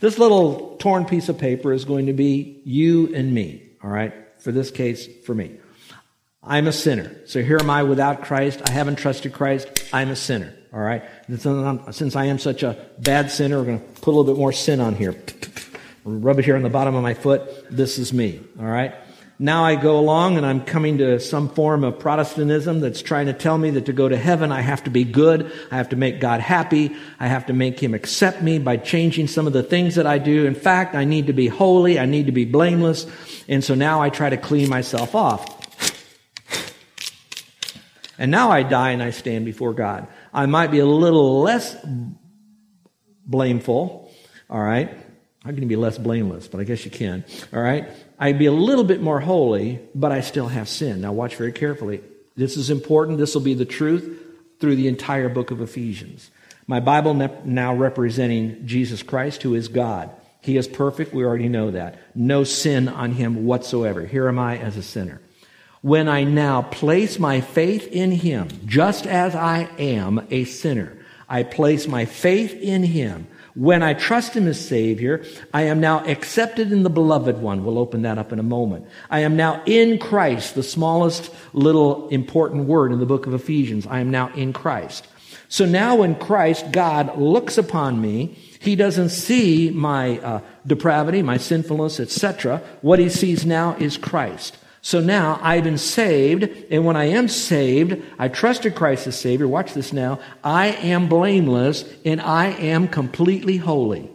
This 0.01 0.19
little 0.19 0.77
torn 0.79 1.05
piece 1.05 1.29
of 1.29 1.39
paper 1.39 1.73
is 1.73 1.85
going 1.85 2.07
to 2.07 2.13
be 2.13 2.61
you 2.65 3.15
and 3.15 3.33
me, 3.33 3.63
all 3.83 3.91
right? 3.91 4.15
For 4.39 4.53
this 4.53 4.71
case, 4.71 5.09
for 5.25 5.35
me. 5.35 5.60
I'm 6.43 6.67
a 6.67 6.73
sinner. 6.73 7.15
So 7.27 7.43
here 7.43 7.59
am 7.59 7.69
I 7.69 7.83
without 7.83 8.23
Christ. 8.23 8.63
I 8.65 8.71
haven't 8.71 8.97
trusted 8.97 9.33
Christ. 9.33 9.69
I'm 9.93 10.11
a 10.11 10.17
sinner. 10.17 10.55
All 10.73 10.81
right. 10.81 11.03
Since 11.29 12.17
I 12.17 12.27
am 12.27 12.39
such 12.39 12.63
a 12.63 12.79
bad 12.99 13.31
sinner, 13.31 13.59
we're 13.59 13.67
going 13.67 13.81
to 13.81 14.01
put 14.01 14.13
a 14.13 14.17
little 14.17 14.33
bit 14.33 14.39
more 14.39 14.53
sin 14.53 14.81
on 14.81 14.95
here. 14.95 15.15
Rub 16.05 16.39
it 16.39 16.47
here 16.47 16.57
on 16.57 16.63
the 16.63 16.71
bottom 16.71 16.95
of 16.95 17.03
my 17.03 17.13
foot. 17.13 17.43
This 17.71 17.99
is 17.99 18.13
me. 18.13 18.41
All 18.59 18.65
right. 18.65 18.95
Now 19.39 19.65
I 19.65 19.75
go 19.75 19.99
along 19.99 20.39
and 20.39 20.47
I'm 20.47 20.65
coming 20.65 20.99
to 20.99 21.21
some 21.21 21.49
form 21.51 21.85
of 21.85 21.99
Protestantism 21.99 22.81
that's 22.81 23.03
trying 23.03 23.27
to 23.27 23.33
tell 23.33 23.57
me 23.57 23.71
that 23.71 23.87
to 23.87 23.93
go 23.93 24.09
to 24.09 24.17
heaven, 24.17 24.51
I 24.53 24.61
have 24.61 24.85
to 24.85 24.91
be 24.91 25.05
good. 25.05 25.51
I 25.71 25.77
have 25.77 25.91
to 25.91 25.97
make 25.97 26.21
God 26.21 26.41
happy. 26.41 26.95
I 27.19 27.27
have 27.27 27.47
to 27.47 27.53
make 27.53 27.81
Him 27.81 27.95
accept 27.95 28.43
me 28.43 28.59
by 28.59 28.77
changing 28.79 29.29
some 29.29 29.47
of 29.47 29.53
the 29.53 29.63
things 29.63 29.95
that 29.95 30.07
I 30.07 30.19
do. 30.19 30.47
In 30.47 30.55
fact, 30.55 30.95
I 30.95 31.05
need 31.05 31.27
to 31.27 31.33
be 31.33 31.49
holy. 31.49 31.99
I 31.99 32.07
need 32.07 32.27
to 32.27 32.33
be 32.33 32.45
blameless. 32.45 33.07
And 33.49 33.63
so 33.63 33.75
now 33.75 34.01
I 34.01 34.11
try 34.11 34.31
to 34.31 34.37
clean 34.37 34.69
myself 34.69 35.15
off. 35.15 35.60
And 38.21 38.31
now 38.31 38.51
I 38.51 38.63
die 38.63 38.91
and 38.91 39.03
I 39.03 39.11
stand 39.11 39.47
before 39.47 39.73
God. 39.73 40.07
I 40.33 40.45
might 40.45 40.71
be 40.71 40.79
a 40.79 40.87
little 40.87 41.41
less 41.41 41.75
blameful, 43.25 44.13
all 44.51 44.61
right? 44.61 44.91
I'm 45.43 45.53
going 45.53 45.63
to 45.63 45.67
be 45.67 45.75
less 45.75 45.97
blameless, 45.97 46.47
but 46.47 46.61
I 46.61 46.65
guess 46.65 46.85
you 46.85 46.91
can, 46.91 47.25
all 47.51 47.63
right? 47.63 47.89
I'd 48.19 48.39
be 48.39 48.45
a 48.45 48.53
little 48.53 48.85
bit 48.85 49.01
more 49.01 49.21
holy, 49.21 49.81
but 49.95 50.13
I 50.13 50.21
still 50.21 50.49
have 50.49 50.69
sin. 50.69 51.01
Now 51.01 51.13
watch 51.13 51.37
very 51.37 51.51
carefully. 51.51 52.03
This 52.37 52.59
is 52.59 52.69
important. 52.69 53.17
This 53.17 53.35
will 53.35 53.41
be 53.41 53.55
the 53.55 53.65
truth 53.65 54.21
through 54.61 54.77
the 54.77 54.89
entire 54.89 55.31
book 55.31 55.51
of 55.51 55.63
Ephesians. 55.63 56.31
My 56.67 56.79
Bible 56.79 57.15
now 57.15 57.75
representing 57.75 58.67
Jesus 58.67 59.03
Christ, 59.03 59.43
who 59.43 59.55
is 59.55 59.69
God. 59.69 60.11
He 60.43 60.59
is 60.59 60.69
perfect. 60.69 61.15
We 61.15 61.25
already 61.25 61.49
know 61.49 61.71
that. 61.71 61.99
No 62.15 62.45
sin 62.45 62.87
on 62.87 63.13
him 63.13 63.47
whatsoever. 63.47 64.05
Here 64.05 64.29
am 64.29 64.39
I 64.39 64.59
as 64.59 64.77
a 64.77 64.83
sinner 64.83 65.23
when 65.83 66.09
I 66.09 66.25
now 66.25 66.63
place 66.63 67.19
my 67.19 67.41
faith 67.41 67.89
in 67.89 68.11
Him, 68.11 68.49
just 68.67 69.07
as 69.07 69.35
I 69.35 69.69
am 69.79 70.27
a 70.31 70.45
sinner. 70.45 70.97
I 71.29 71.43
place 71.43 71.87
my 71.87 72.05
faith 72.05 72.53
in 72.55 72.83
Him. 72.83 73.27
When 73.55 73.83
I 73.83 73.95
trust 73.95 74.35
Him 74.35 74.47
as 74.47 74.65
Savior, 74.65 75.25
I 75.53 75.63
am 75.63 75.81
now 75.81 76.05
accepted 76.05 76.71
in 76.71 76.83
the 76.83 76.91
Beloved 76.91 77.39
One. 77.39 77.65
We'll 77.65 77.79
open 77.79 78.03
that 78.03 78.19
up 78.19 78.33
in 78.33 78.39
a 78.39 78.45
moment. 78.45 78.87
I 79.11 79.21
am 79.21 79.37
now 79.37 79.63
in 79.65 79.99
Christ, 79.99 80.55
the 80.55 80.63
smallest 80.63 81.33
little 81.53 82.09
important 82.09 82.67
word 82.67 82.93
in 82.93 83.01
the 83.01 83.07
book 83.07 83.27
of 83.27 83.35
Ephesians. 83.35 83.87
I 83.87 84.01
am 84.01 84.11
now 84.11 84.33
in 84.35 84.53
Christ. 84.53 85.07
So 85.49 85.67
now 85.67 85.97
when 85.97 86.15
Christ, 86.15 86.71
God, 86.71 87.19
looks 87.19 87.59
upon 87.59 88.01
me, 88.01 88.39
He 88.61 88.77
doesn't 88.77 89.09
see 89.09 89.71
my 89.71 90.19
uh, 90.19 90.41
depravity, 90.67 91.23
my 91.23 91.39
sinfulness, 91.39 91.99
etc. 91.99 92.63
What 92.83 92.99
He 92.99 93.09
sees 93.09 93.45
now 93.45 93.75
is 93.77 93.97
Christ. 93.97 94.57
So 94.83 95.01
now 95.01 95.39
I've 95.43 95.65
been 95.65 95.79
saved, 95.79 96.49
and 96.71 96.87
when 96.87 96.97
I 96.97 97.05
am 97.05 97.29
saved, 97.29 98.03
I 98.19 98.29
trusted 98.29 98.75
Christ 98.75 99.07
as 99.07 99.19
Savior. 99.19 99.47
Watch 99.47 99.75
this 99.75 99.93
now. 99.93 100.21
I 100.43 100.69
am 100.69 101.09
blameless, 101.09 101.85
and 102.05 102.21
I 102.21 102.47
am 102.47 102.89
completely 102.89 103.59
holy. 103.59 104.11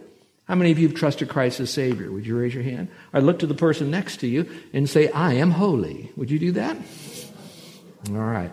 How 0.48 0.54
many 0.54 0.70
of 0.70 0.78
you 0.78 0.88
have 0.88 0.96
trusted 0.96 1.28
Christ 1.28 1.60
as 1.60 1.70
Savior? 1.70 2.10
Would 2.10 2.26
you 2.26 2.38
raise 2.38 2.54
your 2.54 2.62
hand? 2.62 2.88
Or 3.12 3.20
look 3.20 3.40
to 3.40 3.46
the 3.46 3.54
person 3.54 3.90
next 3.90 4.18
to 4.18 4.26
you 4.26 4.48
and 4.72 4.88
say, 4.88 5.08
I 5.10 5.34
am 5.34 5.52
holy. 5.52 6.12
Would 6.16 6.30
you 6.30 6.38
do 6.38 6.52
that? 6.52 6.76
All 8.10 8.16
right. 8.16 8.50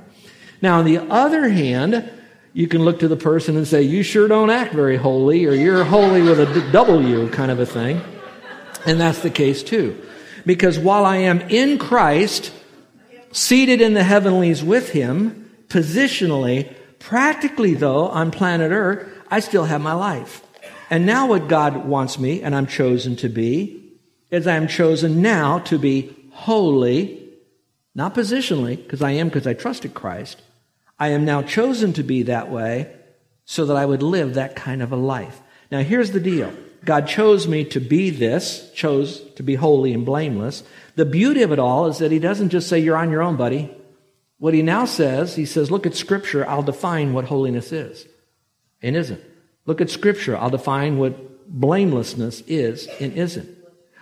Now, 0.61 0.79
on 0.79 0.85
the 0.85 0.99
other 0.99 1.49
hand, 1.49 2.09
you 2.53 2.67
can 2.67 2.83
look 2.83 2.99
to 2.99 3.07
the 3.07 3.15
person 3.15 3.57
and 3.57 3.67
say, 3.67 3.81
You 3.81 4.03
sure 4.03 4.27
don't 4.27 4.49
act 4.49 4.73
very 4.73 4.97
holy, 4.97 5.45
or 5.45 5.53
you're 5.53 5.83
holy 5.83 6.21
with 6.21 6.39
a 6.39 6.71
W 6.71 7.29
kind 7.29 7.51
of 7.51 7.59
a 7.59 7.65
thing. 7.65 8.01
And 8.85 8.99
that's 8.99 9.19
the 9.19 9.29
case 9.29 9.63
too. 9.63 9.99
Because 10.45 10.77
while 10.77 11.05
I 11.05 11.17
am 11.17 11.41
in 11.41 11.77
Christ, 11.77 12.51
seated 13.31 13.81
in 13.81 13.93
the 13.93 14.03
heavenlies 14.03 14.63
with 14.63 14.89
him, 14.89 15.49
positionally, 15.67 16.73
practically 16.99 17.73
though, 17.73 18.07
on 18.07 18.31
planet 18.31 18.71
earth, 18.71 19.09
I 19.29 19.39
still 19.39 19.65
have 19.65 19.81
my 19.81 19.93
life. 19.93 20.41
And 20.89 21.05
now 21.05 21.27
what 21.27 21.47
God 21.47 21.85
wants 21.85 22.19
me, 22.19 22.41
and 22.41 22.55
I'm 22.55 22.67
chosen 22.67 23.15
to 23.17 23.29
be, 23.29 23.93
is 24.29 24.47
I 24.47 24.55
am 24.55 24.67
chosen 24.67 25.21
now 25.21 25.59
to 25.59 25.79
be 25.79 26.15
holy, 26.31 27.29
not 27.95 28.13
positionally, 28.13 28.75
because 28.75 29.01
I 29.01 29.11
am 29.11 29.29
because 29.29 29.47
I 29.47 29.53
trusted 29.53 29.93
Christ. 29.93 30.41
I 30.99 31.09
am 31.09 31.25
now 31.25 31.41
chosen 31.41 31.93
to 31.93 32.03
be 32.03 32.23
that 32.23 32.51
way 32.51 32.93
so 33.45 33.65
that 33.65 33.77
I 33.77 33.85
would 33.85 34.03
live 34.03 34.33
that 34.33 34.55
kind 34.55 34.81
of 34.81 34.91
a 34.91 34.95
life. 34.95 35.41
Now 35.71 35.79
here's 35.79 36.11
the 36.11 36.19
deal. 36.19 36.53
God 36.85 37.07
chose 37.07 37.47
me 37.47 37.63
to 37.65 37.79
be 37.79 38.09
this, 38.09 38.71
chose 38.73 39.21
to 39.35 39.43
be 39.43 39.55
holy 39.55 39.93
and 39.93 40.05
blameless. 40.05 40.63
The 40.95 41.05
beauty 41.05 41.41
of 41.41 41.51
it 41.51 41.59
all 41.59 41.87
is 41.87 41.99
that 41.99 42.11
He 42.11 42.19
doesn't 42.19 42.49
just 42.49 42.67
say, 42.67 42.79
You're 42.79 42.97
on 42.97 43.11
your 43.11 43.21
own, 43.21 43.35
buddy. 43.35 43.73
What 44.43 44.53
he 44.53 44.61
now 44.61 44.83
says, 44.83 45.37
he 45.37 45.45
says, 45.45 45.71
look 45.71 45.85
at 45.85 45.95
Scripture, 45.95 46.45
I'll 46.45 46.63
define 46.63 47.13
what 47.13 47.23
holiness 47.23 47.71
is 47.71 48.05
and 48.81 48.93
isn't. 48.93 49.21
Look 49.65 49.79
at 49.79 49.89
Scripture, 49.89 50.35
I'll 50.35 50.49
define 50.49 50.97
what 50.97 51.47
blamelessness 51.47 52.41
is 52.41 52.89
and 52.99 53.13
isn't. 53.13 53.47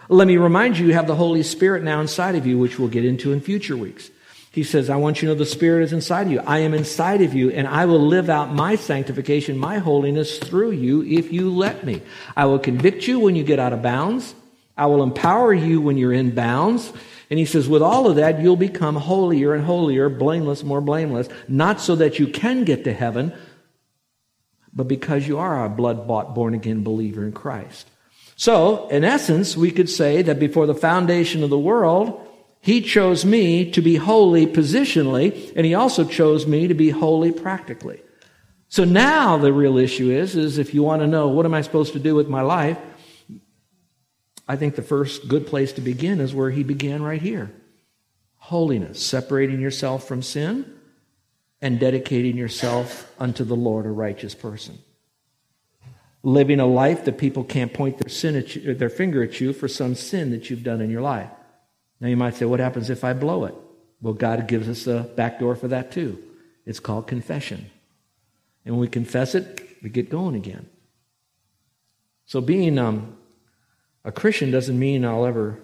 Let 0.10 0.28
me 0.28 0.38
remind 0.38 0.80
you, 0.80 0.88
you 0.88 0.94
have 0.96 1.06
the 1.06 1.14
Holy 1.14 1.44
Spirit 1.44 1.84
now 1.84 2.02
inside 2.02 2.34
of 2.34 2.48
you, 2.48 2.58
which 2.58 2.80
we'll 2.80 2.88
get 2.88 3.06
into 3.06 3.32
in 3.32 3.40
future 3.40 3.78
weeks. 3.78 4.10
He 4.54 4.64
says, 4.64 4.90
I 4.90 4.98
want 4.98 5.22
you 5.22 5.30
to 5.30 5.34
know 5.34 5.40
the 5.40 5.46
Spirit 5.46 5.84
is 5.84 5.94
inside 5.94 6.28
of 6.28 6.34
you. 6.34 6.42
I 6.42 6.60
am 6.60 6.74
inside 6.74 7.22
of 7.22 7.34
you, 7.34 7.52
and 7.52 7.66
I 7.66 7.86
will 7.86 8.06
live 8.06 8.30
out 8.30 8.54
my 8.54 8.76
sanctification, 8.76 9.58
my 9.58 9.78
holiness 9.78 10.40
through 10.40 10.72
you 10.72 11.04
if 11.04 11.32
you 11.32 11.50
let 11.50 11.86
me. 11.86 12.02
I 12.36 12.46
will 12.46 12.60
convict 12.60 13.08
you 13.08 13.18
when 13.20 13.38
you 13.38 13.46
get 13.46 13.60
out 13.60 13.72
of 13.72 13.82
bounds. 13.82 14.36
I 14.76 14.88
will 14.88 15.04
empower 15.04 15.54
you 15.54 15.80
when 15.80 15.98
you're 15.98 16.12
in 16.12 16.36
bounds. 16.36 16.92
And 17.30 17.40
he 17.40 17.46
says, 17.46 17.70
with 17.70 17.82
all 17.82 18.08
of 18.08 18.18
that, 18.18 18.42
you'll 18.42 18.58
become 18.58 18.98
holier 18.98 19.54
and 19.54 19.64
holier, 19.64 20.10
blameless, 20.10 20.64
more 20.66 20.82
blameless, 20.82 21.30
not 21.48 21.80
so 21.80 21.96
that 21.96 22.20
you 22.20 22.28
can 22.28 22.66
get 22.66 22.84
to 22.84 22.94
heaven, 22.94 23.34
but 24.74 24.90
because 24.90 25.30
you 25.30 25.38
are 25.38 25.64
a 25.64 25.70
blood 25.70 26.10
bought, 26.10 26.36
born 26.36 26.54
again 26.54 26.84
believer 26.84 27.26
in 27.26 27.32
Christ. 27.32 27.90
So, 28.36 28.90
in 28.90 29.06
essence, 29.06 29.56
we 29.56 29.72
could 29.72 29.90
say 29.90 30.24
that 30.24 30.40
before 30.40 30.66
the 30.66 30.76
foundation 30.76 31.42
of 31.42 31.50
the 31.50 31.60
world, 31.60 32.28
he 32.62 32.82
chose 32.82 33.26
me 33.26 33.72
to 33.72 33.82
be 33.82 33.96
holy 33.96 34.46
positionally, 34.46 35.52
and 35.56 35.66
he 35.66 35.74
also 35.74 36.06
chose 36.06 36.46
me 36.46 36.68
to 36.68 36.76
be 36.76 36.92
holy 36.92 37.32
practically. 37.32 38.02
So 38.70 38.86
now 38.86 39.38
the 39.38 39.52
real 39.52 39.78
issue 39.78 40.12
is, 40.12 40.36
is 40.36 40.60
if 40.60 40.74
you 40.74 40.84
want 40.84 41.02
to 41.02 41.08
know 41.08 41.28
what 41.28 41.46
am 41.46 41.56
I 41.56 41.62
supposed 41.62 41.94
to 41.94 42.00
do 42.00 42.14
with 42.14 42.30
my 42.30 42.42
life, 42.42 42.78
I 44.48 44.56
think 44.56 44.76
the 44.76 44.84
first 44.84 45.28
good 45.28 45.48
place 45.48 45.74
to 45.74 45.82
begin 45.82 46.20
is 46.20 46.36
where 46.36 46.52
he 46.52 46.64
began 46.64 47.02
right 47.02 47.22
here. 47.22 47.52
Holiness, 48.36 49.04
separating 49.04 49.60
yourself 49.60 50.08
from 50.08 50.22
sin 50.22 50.72
and 51.62 51.80
dedicating 51.80 52.38
yourself 52.38 53.12
unto 53.20 53.44
the 53.44 53.56
Lord, 53.56 53.86
a 53.86 53.90
righteous 53.90 54.36
person. 54.36 54.78
Living 56.24 56.60
a 56.60 56.66
life 56.66 57.06
that 57.06 57.18
people 57.18 57.44
can't 57.44 57.74
point 57.74 57.98
their, 57.98 58.10
sin 58.10 58.36
at 58.36 58.56
you, 58.56 58.76
their 58.76 58.90
finger 58.90 59.24
at 59.24 59.42
you 59.42 59.52
for 59.52 59.68
some 59.68 59.96
sin 59.96 60.30
that 60.32 60.50
you've 60.50 60.64
done 60.64 60.80
in 60.80 60.92
your 60.92 61.02
life. 61.02 61.30
Now 62.02 62.08
you 62.08 62.18
might 62.18 62.36
say, 62.36 62.46
what 62.46 62.60
happens 62.60 62.90
if 62.90 63.04
I 63.04 63.14
blow 63.14 63.46
it? 63.46 63.56
Well, 64.02 64.16
God 64.16 64.48
gives 64.48 64.68
us 64.68 64.88
a 64.88 65.04
back 65.16 65.40
door 65.40 65.56
for 65.56 65.68
that 65.68 65.92
too. 65.92 66.22
It's 66.66 66.80
called 66.80 67.08
confession. 67.08 67.70
And 68.66 68.76
when 68.76 68.82
we 68.82 68.88
confess 68.88 69.36
it, 69.36 69.78
we 69.82 69.90
get 69.90 70.10
going 70.10 70.36
again. 70.36 70.68
So 72.26 72.42
being 72.42 72.78
um, 72.78 73.18
a 74.04 74.12
Christian 74.12 74.52
doesn't 74.52 74.78
mean 74.78 75.06
I'll 75.06 75.26
ever 75.26 75.60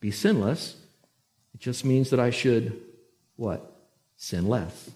be 0.00 0.10
sinless. 0.10 0.76
It 1.54 1.60
just 1.60 1.84
means 1.84 2.10
that 2.10 2.20
I 2.20 2.30
should, 2.30 2.80
what? 3.36 3.70
Sin 4.16 4.48
less. 4.48 4.90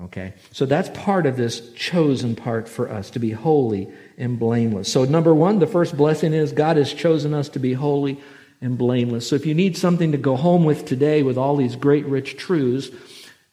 Okay? 0.00 0.34
So 0.52 0.66
that's 0.66 0.88
part 0.90 1.26
of 1.26 1.36
this 1.36 1.72
chosen 1.74 2.36
part 2.36 2.68
for 2.68 2.90
us 2.90 3.10
to 3.10 3.18
be 3.18 3.30
holy 3.30 3.88
and 4.16 4.38
blameless. 4.38 4.90
So, 4.90 5.04
number 5.04 5.34
one, 5.34 5.58
the 5.58 5.66
first 5.66 5.96
blessing 5.96 6.32
is 6.32 6.52
God 6.52 6.76
has 6.76 6.92
chosen 6.92 7.34
us 7.34 7.48
to 7.50 7.58
be 7.58 7.72
holy 7.72 8.20
and 8.60 8.76
blameless. 8.76 9.28
So, 9.28 9.36
if 9.36 9.46
you 9.46 9.54
need 9.54 9.76
something 9.76 10.12
to 10.12 10.18
go 10.18 10.36
home 10.36 10.64
with 10.64 10.84
today 10.84 11.22
with 11.22 11.38
all 11.38 11.56
these 11.56 11.76
great, 11.76 12.06
rich 12.06 12.36
truths, 12.36 12.90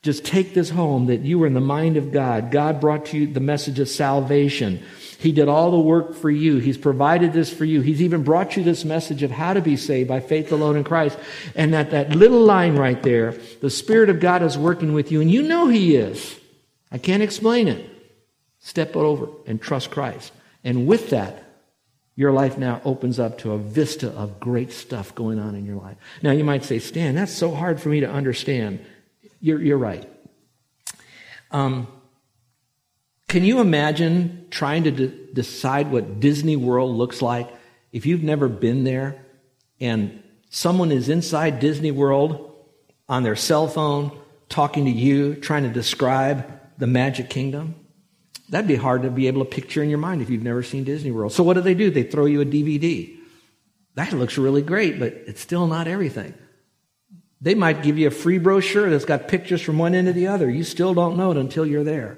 just 0.02 0.24
take 0.24 0.54
this 0.54 0.70
home 0.70 1.08
that 1.08 1.22
you 1.22 1.40
were 1.40 1.48
in 1.48 1.56
the 1.56 1.62
mind 1.62 1.98
of 1.98 2.12
God. 2.12 2.52
God 2.52 2.80
brought 2.80 3.08
to 3.08 3.18
you 3.18 3.28
the 3.28 3.40
message 3.40 3.80
of 3.80 3.90
salvation. 3.90 4.84
He 5.18 5.32
did 5.32 5.48
all 5.48 5.72
the 5.72 5.80
work 5.80 6.14
for 6.14 6.30
you. 6.30 6.58
He's 6.58 6.78
provided 6.78 7.34
this 7.34 7.52
for 7.52 7.66
you. 7.66 7.82
He's 7.82 8.04
even 8.04 8.24
brought 8.24 8.56
you 8.56 8.64
this 8.64 8.86
message 8.86 9.24
of 9.24 9.32
how 9.32 9.54
to 9.54 9.62
be 9.62 9.78
saved 9.78 10.08
by 10.08 10.20
faith 10.20 10.52
alone 10.52 10.78
in 10.78 10.84
Christ. 10.84 11.18
And 11.56 11.74
that, 11.74 11.90
that 11.92 12.12
little 12.12 12.42
line 12.42 12.76
right 12.76 13.02
there, 13.02 13.32
the 13.62 13.72
Spirit 13.72 14.12
of 14.12 14.20
God 14.20 14.44
is 14.44 14.58
working 14.58 14.94
with 14.94 15.12
you, 15.12 15.22
and 15.22 15.32
you 15.32 15.42
know 15.42 15.68
He 15.68 15.96
is. 15.96 16.40
I 16.92 17.00
can't 17.00 17.24
explain 17.24 17.68
it. 17.68 17.90
Step 18.60 18.96
over 18.96 19.30
and 19.48 19.62
trust 19.62 19.90
Christ. 19.90 20.32
And 20.64 20.86
with 20.86 21.10
that, 21.10 21.45
your 22.16 22.32
life 22.32 22.58
now 22.58 22.82
opens 22.86 23.20
up 23.20 23.38
to 23.40 23.52
a 23.52 23.58
vista 23.58 24.10
of 24.12 24.40
great 24.40 24.72
stuff 24.72 25.14
going 25.14 25.38
on 25.38 25.54
in 25.54 25.66
your 25.66 25.76
life. 25.76 25.98
Now, 26.22 26.32
you 26.32 26.44
might 26.44 26.64
say, 26.64 26.80
Stan, 26.80 27.16
that's 27.16 27.34
so 27.34 27.54
hard 27.54 27.82
for 27.82 27.90
me 27.90 28.00
to 28.00 28.10
understand. 28.10 28.80
You're, 29.42 29.62
you're 29.62 29.78
right. 29.78 30.10
Um, 31.52 31.88
can 33.28 33.44
you 33.44 33.60
imagine 33.60 34.48
trying 34.50 34.86
to 34.86 34.92
de- 34.92 35.34
decide 35.34 35.92
what 35.92 36.20
Disney 36.22 36.56
World 36.56 36.96
looks 36.96 37.22
like 37.22 37.54
if 37.92 38.06
you've 38.06 38.24
never 38.24 38.48
been 38.48 38.86
there 38.86 39.26
and 39.82 40.24
someone 40.50 40.92
is 40.92 41.10
inside 41.10 41.60
Disney 41.60 41.92
World 41.92 42.56
on 43.10 43.24
their 43.24 43.36
cell 43.36 43.68
phone 43.68 44.18
talking 44.48 44.86
to 44.86 44.92
you, 44.92 45.36
trying 45.36 45.64
to 45.64 45.70
describe 45.70 46.62
the 46.78 46.88
magic 46.88 47.30
kingdom? 47.30 47.76
That'd 48.50 48.68
be 48.68 48.76
hard 48.76 49.04
to 49.04 49.10
be 49.10 49.28
able 49.28 49.44
to 49.44 49.50
picture 49.50 49.82
in 49.82 49.90
your 49.90 49.98
mind 49.98 50.22
if 50.22 50.30
you've 50.30 50.44
never 50.44 50.62
seen 50.62 50.84
Disney 50.84 51.12
World. 51.12 51.34
So 51.34 51.44
what 51.44 51.56
do 51.56 51.62
they 51.62 51.74
do? 51.74 51.90
They 51.90 52.04
throw 52.04 52.26
you 52.26 52.42
a 52.42 52.46
DVD. 52.46 53.18
That 53.96 54.14
looks 54.14 54.38
really 54.38 54.62
great, 54.62 55.00
but 55.00 55.14
it's 55.14 55.42
still 55.42 55.68
not 55.68 55.88
everything. 55.88 56.34
They 57.42 57.56
might 57.56 57.84
give 57.84 57.98
you 57.98 58.08
a 58.08 58.12
free 58.12 58.38
brochure 58.38 58.90
that's 58.90 59.06
got 59.06 59.28
pictures 59.28 59.62
from 59.62 59.78
one 59.78 59.96
end 59.96 60.08
to 60.08 60.14
the 60.14 60.28
other. 60.28 60.50
You 60.50 60.64
still 60.64 60.94
don't 60.94 61.18
know 61.18 61.32
it 61.32 61.38
until 61.38 61.66
you're 61.66 61.84
there. 61.84 62.18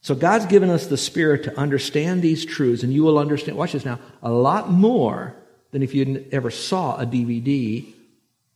So 0.00 0.14
God's 0.14 0.46
given 0.46 0.70
us 0.70 0.86
the 0.86 0.96
Spirit 0.96 1.44
to 1.44 1.58
understand 1.58 2.22
these 2.22 2.44
truths, 2.44 2.82
and 2.82 2.92
you 2.92 3.02
will 3.02 3.18
understand, 3.18 3.58
watch 3.58 3.72
this 3.72 3.84
now, 3.84 3.98
a 4.22 4.30
lot 4.30 4.70
more 4.70 5.34
than 5.72 5.82
if 5.82 5.94
you 5.94 6.24
ever 6.30 6.50
saw 6.50 6.96
a 6.96 7.06
DVD. 7.06 7.84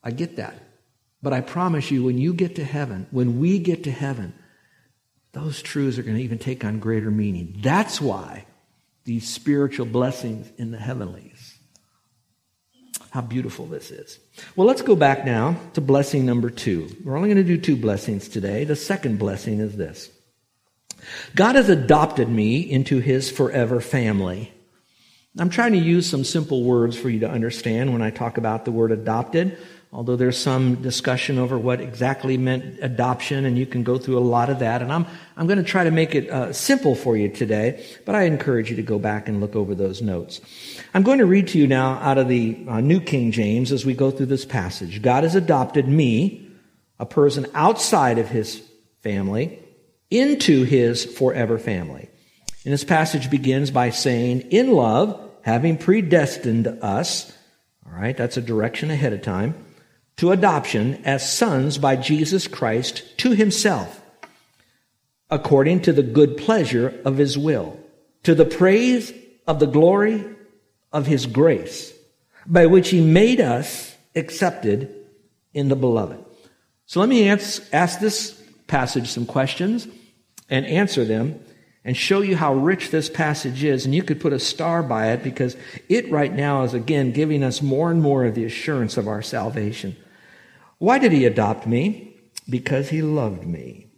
I 0.02 0.12
get 0.12 0.36
that. 0.36 0.54
But 1.22 1.32
I 1.32 1.40
promise 1.40 1.90
you, 1.90 2.04
when 2.04 2.18
you 2.18 2.32
get 2.32 2.56
to 2.56 2.64
heaven, 2.64 3.06
when 3.10 3.40
we 3.40 3.58
get 3.58 3.84
to 3.84 3.90
heaven, 3.90 4.32
those 5.32 5.62
truths 5.62 5.98
are 5.98 6.02
going 6.02 6.16
to 6.16 6.22
even 6.22 6.38
take 6.38 6.64
on 6.64 6.78
greater 6.78 7.10
meaning. 7.10 7.56
That's 7.60 8.00
why 8.00 8.46
these 9.04 9.28
spiritual 9.28 9.86
blessings 9.86 10.50
in 10.56 10.70
the 10.70 10.78
heavenlies. 10.78 11.58
How 13.10 13.20
beautiful 13.20 13.66
this 13.66 13.90
is. 13.90 14.18
Well, 14.54 14.66
let's 14.66 14.82
go 14.82 14.94
back 14.94 15.24
now 15.24 15.56
to 15.74 15.80
blessing 15.80 16.24
number 16.24 16.48
two. 16.48 16.88
We're 17.04 17.16
only 17.16 17.28
going 17.28 17.44
to 17.44 17.56
do 17.56 17.60
two 17.60 17.76
blessings 17.76 18.28
today. 18.28 18.64
The 18.64 18.76
second 18.76 19.18
blessing 19.18 19.58
is 19.58 19.76
this 19.76 20.10
God 21.34 21.56
has 21.56 21.68
adopted 21.68 22.28
me 22.28 22.60
into 22.60 23.00
his 23.00 23.30
forever 23.30 23.80
family. 23.80 24.52
I'm 25.38 25.50
trying 25.50 25.72
to 25.72 25.78
use 25.78 26.08
some 26.10 26.24
simple 26.24 26.64
words 26.64 26.96
for 26.96 27.08
you 27.08 27.20
to 27.20 27.30
understand 27.30 27.92
when 27.92 28.02
I 28.02 28.10
talk 28.10 28.36
about 28.36 28.64
the 28.64 28.72
word 28.72 28.90
adopted 28.90 29.58
although 29.92 30.14
there's 30.14 30.38
some 30.38 30.76
discussion 30.76 31.36
over 31.38 31.58
what 31.58 31.80
exactly 31.80 32.38
meant 32.38 32.78
adoption, 32.80 33.44
and 33.44 33.58
you 33.58 33.66
can 33.66 33.82
go 33.82 33.98
through 33.98 34.18
a 34.18 34.20
lot 34.20 34.48
of 34.48 34.60
that. 34.60 34.82
And 34.82 34.92
I'm, 34.92 35.04
I'm 35.36 35.46
going 35.46 35.58
to 35.58 35.64
try 35.64 35.84
to 35.84 35.90
make 35.90 36.14
it 36.14 36.30
uh, 36.30 36.52
simple 36.52 36.94
for 36.94 37.16
you 37.16 37.28
today, 37.28 37.84
but 38.06 38.14
I 38.14 38.22
encourage 38.22 38.70
you 38.70 38.76
to 38.76 38.82
go 38.82 38.98
back 38.98 39.28
and 39.28 39.40
look 39.40 39.56
over 39.56 39.74
those 39.74 40.00
notes. 40.00 40.40
I'm 40.94 41.02
going 41.02 41.18
to 41.18 41.26
read 41.26 41.48
to 41.48 41.58
you 41.58 41.66
now 41.66 41.94
out 41.94 42.18
of 42.18 42.28
the 42.28 42.64
uh, 42.68 42.80
New 42.80 43.00
King 43.00 43.32
James 43.32 43.72
as 43.72 43.84
we 43.84 43.94
go 43.94 44.10
through 44.10 44.26
this 44.26 44.44
passage. 44.44 45.02
God 45.02 45.24
has 45.24 45.34
adopted 45.34 45.88
me, 45.88 46.48
a 47.00 47.06
person 47.06 47.46
outside 47.54 48.18
of 48.18 48.28
his 48.28 48.62
family, 49.00 49.58
into 50.10 50.64
his 50.64 51.04
forever 51.04 51.58
family. 51.58 52.08
And 52.64 52.72
this 52.72 52.84
passage 52.84 53.30
begins 53.30 53.70
by 53.70 53.90
saying, 53.90 54.42
in 54.50 54.72
love, 54.72 55.18
having 55.42 55.78
predestined 55.78 56.66
us, 56.66 57.32
all 57.86 57.98
right, 57.98 58.16
that's 58.16 58.36
a 58.36 58.42
direction 58.42 58.90
ahead 58.90 59.12
of 59.12 59.22
time 59.22 59.54
to 60.20 60.32
adoption 60.32 61.00
as 61.06 61.32
sons 61.32 61.78
by 61.78 61.96
Jesus 61.96 62.46
Christ 62.46 63.16
to 63.16 63.30
himself, 63.30 64.02
according 65.30 65.80
to 65.80 65.94
the 65.94 66.02
good 66.02 66.36
pleasure 66.36 67.00
of 67.06 67.16
his 67.16 67.38
will, 67.38 67.80
to 68.24 68.34
the 68.34 68.44
praise 68.44 69.14
of 69.46 69.60
the 69.60 69.66
glory 69.66 70.22
of 70.92 71.06
his 71.06 71.24
grace, 71.24 71.94
by 72.46 72.66
which 72.66 72.90
he 72.90 73.00
made 73.00 73.40
us 73.40 73.96
accepted 74.14 74.94
in 75.54 75.68
the 75.68 75.74
beloved. 75.74 76.22
So 76.84 77.00
let 77.00 77.08
me 77.08 77.26
ask, 77.30 77.62
ask 77.72 77.98
this 77.98 78.38
passage 78.66 79.08
some 79.08 79.24
questions 79.24 79.88
and 80.50 80.66
answer 80.66 81.06
them 81.06 81.42
and 81.82 81.96
show 81.96 82.20
you 82.20 82.36
how 82.36 82.52
rich 82.52 82.90
this 82.90 83.08
passage 83.08 83.64
is. 83.64 83.86
And 83.86 83.94
you 83.94 84.02
could 84.02 84.20
put 84.20 84.34
a 84.34 84.38
star 84.38 84.82
by 84.82 85.12
it 85.12 85.22
because 85.22 85.56
it 85.88 86.10
right 86.10 86.30
now 86.30 86.64
is 86.64 86.74
again 86.74 87.12
giving 87.12 87.42
us 87.42 87.62
more 87.62 87.90
and 87.90 88.02
more 88.02 88.26
of 88.26 88.34
the 88.34 88.44
assurance 88.44 88.98
of 88.98 89.08
our 89.08 89.22
salvation. 89.22 89.96
Why 90.80 90.98
did 90.98 91.12
he 91.12 91.26
adopt 91.26 91.66
me? 91.66 92.16
Because 92.48 92.88
he 92.88 93.02
loved 93.02 93.46
me. 93.46 93.88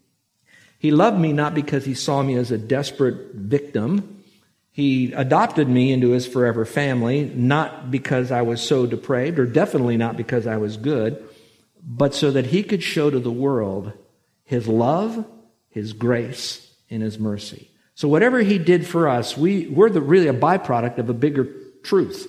He 0.81 0.91
loved 0.91 1.17
me 1.17 1.33
not 1.33 1.55
because 1.55 1.85
he 1.85 1.95
saw 1.95 2.25
me 2.25 2.35
as 2.35 2.51
a 2.51 2.59
desperate 2.59 3.35
victim. 3.35 4.25
He 4.73 5.13
adopted 5.13 5.69
me 5.69 5.93
into 5.93 6.11
his 6.11 6.27
forever 6.27 6.65
family, 6.65 7.31
not 7.37 7.93
because 7.93 8.33
I 8.33 8.43
was 8.43 8.61
so 8.61 8.85
depraved, 8.87 9.39
or 9.39 9.47
definitely 9.47 9.97
not 9.97 10.17
because 10.17 10.45
I 10.49 10.57
was 10.57 10.77
good, 10.77 11.23
but 11.85 12.17
so 12.17 12.33
that 12.33 12.47
he 12.47 12.65
could 12.65 12.83
show 12.83 13.11
to 13.11 13.21
the 13.21 13.31
world 13.31 13.93
his 14.43 14.67
love, 14.67 15.25
his 15.69 15.93
grace, 15.93 16.69
and 16.91 17.01
his 17.01 17.17
mercy. 17.17 17.71
So 17.95 18.09
whatever 18.09 18.41
he 18.41 18.59
did 18.59 18.85
for 18.85 19.09
us, 19.09 19.37
we, 19.37 19.69
we're 19.69 19.89
the, 19.89 20.01
really 20.01 20.27
a 20.27 20.35
byproduct 20.35 20.99
of 20.99 21.09
a 21.09 21.15
bigger 21.15 21.49
truth. 21.85 22.29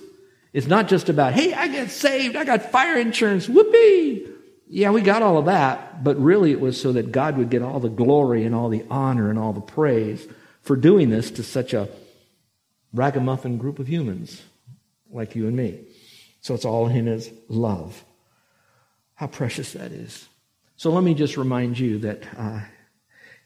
It's 0.52 0.68
not 0.68 0.86
just 0.86 1.08
about, 1.08 1.32
hey, 1.32 1.52
I 1.52 1.66
got 1.66 1.90
saved, 1.90 2.36
I 2.36 2.44
got 2.44 2.70
fire 2.70 2.96
insurance, 2.96 3.48
whoopee. 3.48 4.28
Yeah, 4.66 4.90
we 4.90 5.02
got 5.02 5.22
all 5.22 5.38
of 5.38 5.44
that, 5.44 6.02
but 6.02 6.18
really 6.18 6.50
it 6.50 6.60
was 6.60 6.80
so 6.80 6.92
that 6.92 7.12
God 7.12 7.36
would 7.36 7.50
get 7.50 7.62
all 7.62 7.80
the 7.80 7.88
glory 7.88 8.44
and 8.44 8.54
all 8.54 8.68
the 8.68 8.84
honor 8.90 9.30
and 9.30 9.38
all 9.38 9.52
the 9.52 9.60
praise 9.60 10.26
for 10.62 10.74
doing 10.74 11.10
this 11.10 11.30
to 11.32 11.42
such 11.42 11.74
a 11.74 11.88
ragamuffin 12.92 13.58
group 13.58 13.78
of 13.78 13.86
humans 13.86 14.42
like 15.10 15.36
you 15.36 15.46
and 15.46 15.56
me. 15.56 15.80
So 16.40 16.54
it's 16.54 16.64
all 16.64 16.88
in 16.88 17.06
His 17.06 17.30
love. 17.48 18.04
How 19.14 19.26
precious 19.26 19.72
that 19.74 19.92
is. 19.92 20.28
So 20.76 20.90
let 20.90 21.04
me 21.04 21.14
just 21.14 21.36
remind 21.36 21.78
you 21.78 21.98
that 21.98 22.22
uh, 22.36 22.60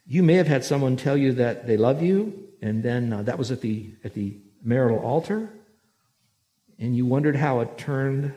you 0.07 0.23
may 0.23 0.35
have 0.35 0.47
had 0.47 0.65
someone 0.65 0.97
tell 0.97 1.17
you 1.17 1.35
that 1.35 1.67
they 1.67 1.77
love 1.77 2.03
you, 2.03 2.49
and 2.63 2.83
then 2.83 3.13
uh, 3.13 3.23
that 3.23 3.39
was 3.39 3.51
at 3.51 3.61
the 3.61 3.91
at 4.03 4.15
the 4.15 4.39
marital 4.63 4.99
altar, 4.99 5.51
and 6.79 6.97
you 6.97 7.05
wondered 7.05 7.37
how 7.37 7.61
it 7.61 7.77
turned 7.77 8.33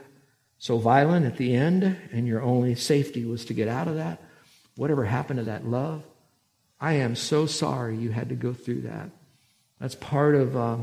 so 0.62 0.78
violent 0.78 1.26
at 1.26 1.38
the 1.38 1.56
end, 1.56 1.96
and 2.12 2.24
your 2.24 2.40
only 2.40 2.76
safety 2.76 3.24
was 3.24 3.44
to 3.46 3.52
get 3.52 3.66
out 3.66 3.88
of 3.88 3.96
that. 3.96 4.22
Whatever 4.76 5.04
happened 5.04 5.40
to 5.40 5.44
that 5.46 5.66
love? 5.66 6.04
I 6.80 6.92
am 6.92 7.16
so 7.16 7.46
sorry 7.46 7.96
you 7.96 8.12
had 8.12 8.28
to 8.28 8.36
go 8.36 8.52
through 8.52 8.82
that. 8.82 9.10
That's 9.80 9.96
part 9.96 10.36
of 10.36 10.56
uh, 10.56 10.76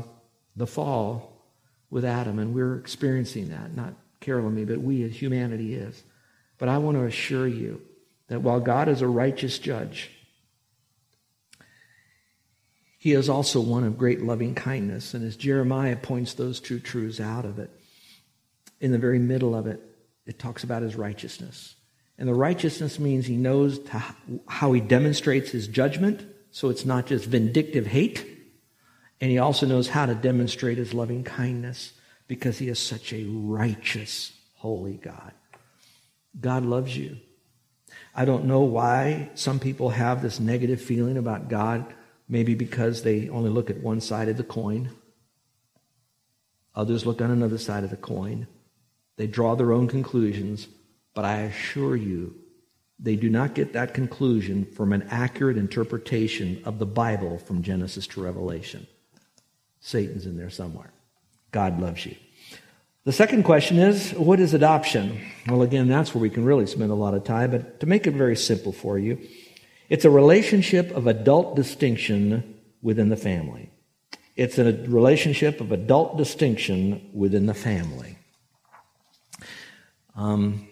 the 0.54 0.66
fall 0.66 1.46
with 1.88 2.04
Adam, 2.04 2.38
and 2.38 2.54
we're 2.54 2.76
experiencing 2.76 3.48
that. 3.48 3.74
Not 3.74 3.94
Carol 4.20 4.48
and 4.48 4.54
me, 4.54 4.66
but 4.66 4.82
we 4.82 5.02
as 5.02 5.16
humanity 5.16 5.72
is. 5.72 6.04
But 6.58 6.68
I 6.68 6.76
want 6.76 6.98
to 6.98 7.04
assure 7.04 7.48
you 7.48 7.80
that 8.28 8.42
while 8.42 8.60
God 8.60 8.86
is 8.86 9.00
a 9.00 9.08
righteous 9.08 9.58
judge, 9.58 10.10
he 12.98 13.12
is 13.12 13.30
also 13.30 13.62
one 13.62 13.84
of 13.84 13.96
great 13.96 14.20
loving 14.20 14.54
kindness. 14.54 15.14
And 15.14 15.26
as 15.26 15.36
Jeremiah 15.36 15.96
points 15.96 16.34
those 16.34 16.60
two 16.60 16.80
truths 16.80 17.18
out 17.18 17.46
of 17.46 17.58
it, 17.58 17.70
in 18.80 18.92
the 18.92 18.98
very 18.98 19.18
middle 19.18 19.54
of 19.54 19.66
it, 19.66 19.80
it 20.26 20.38
talks 20.38 20.64
about 20.64 20.82
his 20.82 20.96
righteousness. 20.96 21.74
And 22.18 22.28
the 22.28 22.34
righteousness 22.34 22.98
means 22.98 23.26
he 23.26 23.36
knows 23.36 23.80
how 24.46 24.72
he 24.72 24.80
demonstrates 24.80 25.50
his 25.50 25.66
judgment, 25.66 26.26
so 26.50 26.68
it's 26.68 26.84
not 26.84 27.06
just 27.06 27.24
vindictive 27.26 27.86
hate. 27.86 28.26
And 29.20 29.30
he 29.30 29.38
also 29.38 29.66
knows 29.66 29.88
how 29.88 30.06
to 30.06 30.14
demonstrate 30.14 30.78
his 30.78 30.94
loving 30.94 31.24
kindness 31.24 31.92
because 32.28 32.58
he 32.58 32.68
is 32.68 32.78
such 32.78 33.12
a 33.12 33.24
righteous, 33.24 34.32
holy 34.56 34.96
God. 34.96 35.32
God 36.38 36.64
loves 36.64 36.96
you. 36.96 37.16
I 38.14 38.24
don't 38.24 38.44
know 38.44 38.60
why 38.60 39.30
some 39.34 39.58
people 39.58 39.90
have 39.90 40.22
this 40.22 40.40
negative 40.40 40.80
feeling 40.80 41.16
about 41.16 41.48
God, 41.48 41.92
maybe 42.28 42.54
because 42.54 43.02
they 43.02 43.28
only 43.28 43.50
look 43.50 43.70
at 43.70 43.82
one 43.82 44.00
side 44.00 44.28
of 44.28 44.36
the 44.36 44.44
coin. 44.44 44.90
Others 46.74 47.04
look 47.04 47.20
on 47.20 47.30
another 47.30 47.58
side 47.58 47.84
of 47.84 47.90
the 47.90 47.96
coin. 47.96 48.46
They 49.20 49.26
draw 49.26 49.54
their 49.54 49.74
own 49.74 49.86
conclusions, 49.86 50.66
but 51.12 51.26
I 51.26 51.40
assure 51.40 51.94
you, 51.94 52.36
they 52.98 53.16
do 53.16 53.28
not 53.28 53.54
get 53.54 53.74
that 53.74 53.92
conclusion 53.92 54.64
from 54.64 54.94
an 54.94 55.06
accurate 55.10 55.58
interpretation 55.58 56.62
of 56.64 56.78
the 56.78 56.86
Bible 56.86 57.36
from 57.36 57.62
Genesis 57.62 58.06
to 58.06 58.22
Revelation. 58.22 58.86
Satan's 59.78 60.24
in 60.24 60.38
there 60.38 60.48
somewhere. 60.48 60.90
God 61.50 61.78
loves 61.82 62.06
you. 62.06 62.16
The 63.04 63.12
second 63.12 63.42
question 63.42 63.78
is 63.78 64.12
what 64.12 64.40
is 64.40 64.54
adoption? 64.54 65.20
Well, 65.46 65.60
again, 65.60 65.86
that's 65.86 66.14
where 66.14 66.22
we 66.22 66.30
can 66.30 66.46
really 66.46 66.64
spend 66.64 66.90
a 66.90 66.94
lot 66.94 67.12
of 67.12 67.22
time, 67.22 67.50
but 67.50 67.78
to 67.80 67.86
make 67.86 68.06
it 68.06 68.14
very 68.14 68.36
simple 68.36 68.72
for 68.72 68.98
you, 68.98 69.18
it's 69.90 70.06
a 70.06 70.10
relationship 70.10 70.92
of 70.92 71.06
adult 71.06 71.56
distinction 71.56 72.58
within 72.80 73.10
the 73.10 73.18
family. 73.18 73.68
It's 74.34 74.56
a 74.56 74.72
relationship 74.88 75.60
of 75.60 75.72
adult 75.72 76.16
distinction 76.16 77.10
within 77.12 77.44
the 77.44 77.52
family. 77.52 78.16
Um, 80.14 80.68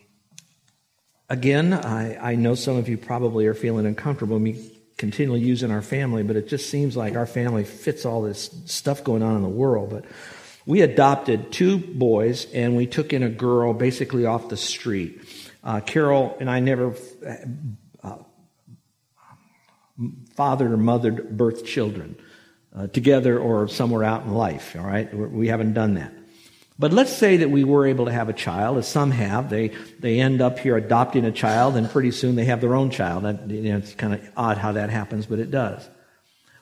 again, 1.29 1.73
I, 1.73 2.33
I 2.33 2.35
know 2.35 2.55
some 2.55 2.77
of 2.77 2.89
you 2.89 2.99
probably 2.99 3.47
are 3.47 3.55
feeling 3.55 3.87
uncomfortable 3.87 4.39
me 4.39 4.71
continually 4.97 5.41
using 5.41 5.71
our 5.71 5.83
family, 5.83 6.25
but 6.25 6.37
it 6.37 6.49
just 6.49 6.69
seems 6.69 6.97
like 6.97 7.15
our 7.15 7.27
family 7.27 7.65
fits 7.65 8.05
all 8.05 8.23
this 8.23 8.51
stuff 8.67 9.05
going 9.05 9.23
on 9.23 9.37
in 9.37 9.43
the 9.43 9.49
world. 9.49 9.91
But 9.91 10.05
we 10.67 10.83
adopted 10.83 11.53
two 11.53 11.79
boys 11.79 12.53
and 12.53 12.77
we 12.77 12.87
took 12.87 13.13
in 13.13 13.23
a 13.23 13.31
girl 13.31 13.73
basically 13.73 14.27
off 14.27 14.49
the 14.49 14.57
street. 14.57 15.23
Uh, 15.63 15.81
Carol 15.81 16.37
and 16.41 16.51
I 16.51 16.61
never 16.61 16.95
uh, 18.05 18.17
fathered 20.35 20.73
or 20.73 20.77
mothered 20.77 21.37
birth 21.37 21.65
children 21.65 22.17
uh, 22.75 22.87
together 22.89 23.39
or 23.39 23.69
somewhere 23.69 24.05
out 24.05 24.25
in 24.25 24.35
life, 24.35 24.77
all 24.79 24.85
right? 24.85 25.13
We 25.13 25.49
haven't 25.49 25.75
done 25.75 25.95
that. 25.95 26.13
But 26.79 26.93
let's 26.93 27.13
say 27.13 27.39
that 27.39 27.51
we 27.51 27.65
were 27.65 27.87
able 27.87 28.05
to 28.05 28.13
have 28.13 28.29
a 28.29 28.33
child, 28.33 28.79
as 28.79 28.87
some 28.87 29.11
have. 29.11 29.51
They, 29.51 29.69
they 29.99 30.21
end 30.21 30.41
up 30.41 30.61
here 30.61 30.77
adopting 30.77 31.25
a 31.25 31.33
child, 31.33 31.77
and 31.77 31.91
pretty 31.91 32.13
soon 32.13 32.37
they 32.37 32.45
have 32.45 32.61
their 32.61 32.75
own 32.75 32.91
child. 32.91 33.25
That, 33.25 33.51
you 33.51 33.73
know, 33.73 33.79
it's 33.79 33.95
kind 33.95 34.15
of 34.15 34.21
odd 34.37 34.59
how 34.59 34.73
that 34.73 34.91
happens, 34.91 35.27
but 35.27 35.41
it 35.41 35.51
does. 35.51 35.89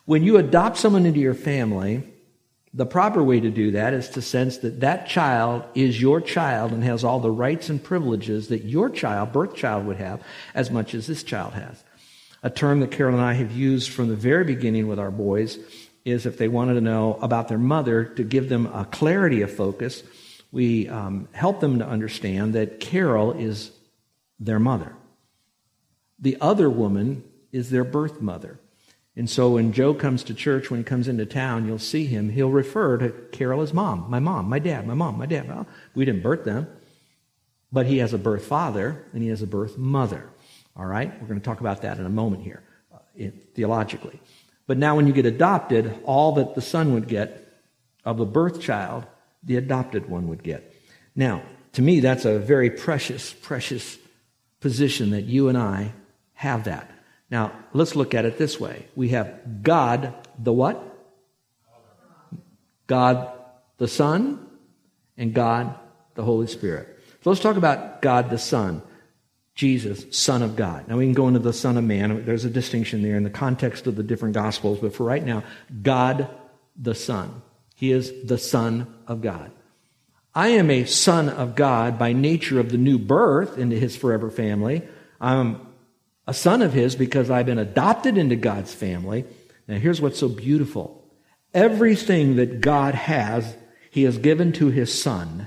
When 0.07 0.23
you 0.23 0.39
adopt 0.39 0.79
someone 0.79 1.05
into 1.05 1.21
your 1.21 1.35
family, 1.35 2.03
the 2.73 2.87
proper 2.87 3.23
way 3.23 3.41
to 3.41 3.51
do 3.51 3.73
that 3.73 3.93
is 3.93 4.09
to 4.11 4.23
sense 4.23 4.59
that 4.59 4.81
that 4.81 5.07
child 5.07 5.65
is 5.75 6.01
your 6.01 6.21
child 6.21 6.73
and 6.73 6.83
has 6.85 7.05
all 7.05 7.21
the 7.21 7.31
rights 7.31 7.69
and 7.69 7.83
privileges 7.83 8.49
that 8.49 8.65
your 8.65 8.89
child, 8.89 9.33
birth 9.33 9.55
child, 9.55 9.87
would 9.87 9.97
have 9.97 10.23
as 10.55 10.71
much 10.71 10.95
as 10.95 11.07
this 11.07 11.23
child 11.23 11.53
has. 11.55 11.83
A 12.43 12.49
term 12.51 12.81
that 12.81 12.91
Carol 12.91 13.15
and 13.15 13.25
I 13.25 13.35
have 13.35 13.53
used 13.53 13.91
from 13.91 14.09
the 14.09 14.17
very 14.17 14.45
beginning 14.45 14.89
with 14.89 14.99
our 14.99 15.11
boys 15.11 15.59
is 16.07 16.25
if 16.25 16.39
they 16.39 16.47
wanted 16.47 16.75
to 16.75 16.81
know 16.81 17.19
about 17.21 17.49
their 17.49 17.59
mother, 17.59 18.05
to 18.05 18.23
give 18.23 18.49
them 18.49 18.67
a 18.67 18.85
clarity 18.85 19.43
of 19.43 19.53
focus, 19.53 20.05
we 20.53 20.89
um, 20.89 21.29
help 21.33 21.59
them 21.59 21.81
to 21.81 21.87
understand 21.87 22.55
that 22.55 22.79
Carol 22.79 23.33
is 23.33 23.73
their 24.39 24.61
mother. 24.61 24.95
The 26.21 26.37
other 26.41 26.71
woman 26.71 27.25
is 27.51 27.71
their 27.71 27.83
birth 27.83 28.23
mother. 28.23 28.61
And 29.17 29.29
so 29.29 29.51
when 29.51 29.73
Joe 29.73 29.95
comes 29.95 30.23
to 30.25 30.35
church, 30.35 30.71
when 30.71 30.79
he 30.79 30.85
comes 30.85 31.09
into 31.09 31.27
town, 31.27 31.67
you'll 31.67 31.79
see 31.81 32.07
him. 32.07 32.29
He'll 32.29 32.51
refer 32.51 32.99
to 32.99 33.11
Carol 33.33 33.61
as 33.63 33.75
mom, 33.75 34.09
my 34.09 34.21
mom, 34.21 34.49
my 34.49 34.61
dad, 34.61 34.87
my 34.87 34.95
mom, 34.95 35.19
my 35.19 35.27
dad. 35.27 35.49
Well, 35.49 35.67
we 35.95 36.05
didn't 36.05 36.23
birth 36.23 36.45
them, 36.45 36.69
but 37.73 37.87
he 37.87 37.99
has 37.99 38.13
a 38.13 38.19
birth 38.19 38.45
father 38.45 39.07
and 39.13 39.25
he 39.25 39.31
has 39.31 39.43
a 39.43 39.47
birth 39.47 39.77
mother. 39.77 40.31
All 40.77 40.87
right? 40.87 41.11
We're 41.21 41.27
going 41.27 41.41
to 41.41 41.45
talk 41.45 41.61
about 41.61 41.83
that 41.83 41.99
in 41.99 42.07
a 42.07 42.11
moment 42.11 42.45
here, 42.45 42.63
uh, 42.95 43.31
theologically. 43.55 44.21
But 44.67 44.79
now, 44.79 44.97
when 44.97 45.07
you 45.07 45.13
get 45.13 45.27
adopted, 45.27 45.99
all 46.05 46.33
that 46.35 46.55
the 46.55 46.61
son 46.61 46.95
would 46.95 47.09
get 47.09 47.47
of 48.05 48.19
the 48.19 48.27
birth 48.27 48.61
child, 48.61 49.07
the 49.43 49.57
adopted 49.57 50.09
one 50.09 50.29
would 50.29 50.43
get. 50.43 50.75
Now, 51.15 51.43
to 51.73 51.83
me, 51.83 52.01
that's 52.01 52.25
a 52.25 52.39
very 52.39 52.71
precious, 52.71 53.33
precious 53.33 53.99
position 54.61 55.11
that 55.11 55.25
you 55.25 55.49
and 55.49 55.57
I 55.57 55.93
have 56.35 56.65
that. 56.65 56.91
Now, 57.31 57.53
let's 57.73 57.97
look 57.97 58.15
at 58.15 58.25
it 58.25 58.39
this 58.39 58.59
way. 58.59 58.87
We 58.95 59.11
have 59.11 59.63
God, 59.63 60.15
the 60.39 60.53
what? 60.53 60.83
God 62.87 63.33
the 63.79 63.89
Son, 63.89 64.47
and 65.19 65.35
God 65.35 65.75
the 66.15 66.23
Holy 66.23 66.47
Spirit. 66.47 66.99
So 67.23 67.31
let's 67.31 67.43
talk 67.43 67.57
about 67.57 68.01
God 68.01 68.31
the 68.31 68.39
Son, 68.39 68.83
Jesus, 69.57 70.05
Son 70.17 70.43
of 70.43 70.55
God. 70.55 70.87
Now 70.87 70.99
we 70.99 71.07
can 71.07 71.15
go 71.15 71.27
into 71.27 71.41
the 71.41 71.53
Son 71.53 71.77
of 71.77 71.85
Man. 71.85 72.25
There's 72.25 72.45
a 72.45 72.51
distinction 72.51 73.03
there 73.03 73.17
in 73.17 73.25
the 73.25 73.31
context 73.31 73.87
of 73.87 73.97
the 73.97 74.03
different 74.03 74.35
Gospels, 74.35 74.79
but 74.79 74.95
for 74.95 75.05
right 75.05 75.25
now, 75.25 75.43
God 75.83 76.29
the 76.77 76.95
Son. 76.95 77.43
He 77.75 77.91
is 77.91 78.13
the 78.25 78.39
Son 78.39 78.95
of 79.07 79.23
God. 79.23 79.51
I 80.35 80.49
am 80.49 80.71
a 80.71 80.85
son 80.85 81.31
of 81.31 81.55
God 81.55 81.99
by 81.99 82.13
nature 82.13 82.61
of 82.61 82.71
the 82.71 82.77
new 82.77 82.99
birth 82.99 83.57
into 83.57 83.77
his 83.77 83.97
forever 83.97 84.31
family. 84.31 84.83
I'm 85.19 85.67
a 86.27 86.35
son 86.35 86.61
of 86.61 86.75
his 86.75 86.95
because 86.95 87.31
I've 87.31 87.47
been 87.47 87.59
adopted 87.59 88.19
into 88.19 88.37
God's 88.37 88.75
family. 88.75 89.25
Now, 89.67 89.79
here's 89.79 90.03
what's 90.03 90.19
so 90.19 90.29
beautiful 90.29 91.03
everything 91.55 92.37
that 92.37 92.61
God 92.61 92.95
has, 92.95 93.57
he 93.91 94.03
has 94.03 94.19
given 94.19 94.53
to 94.53 94.69
his 94.69 94.93
son. 94.93 95.47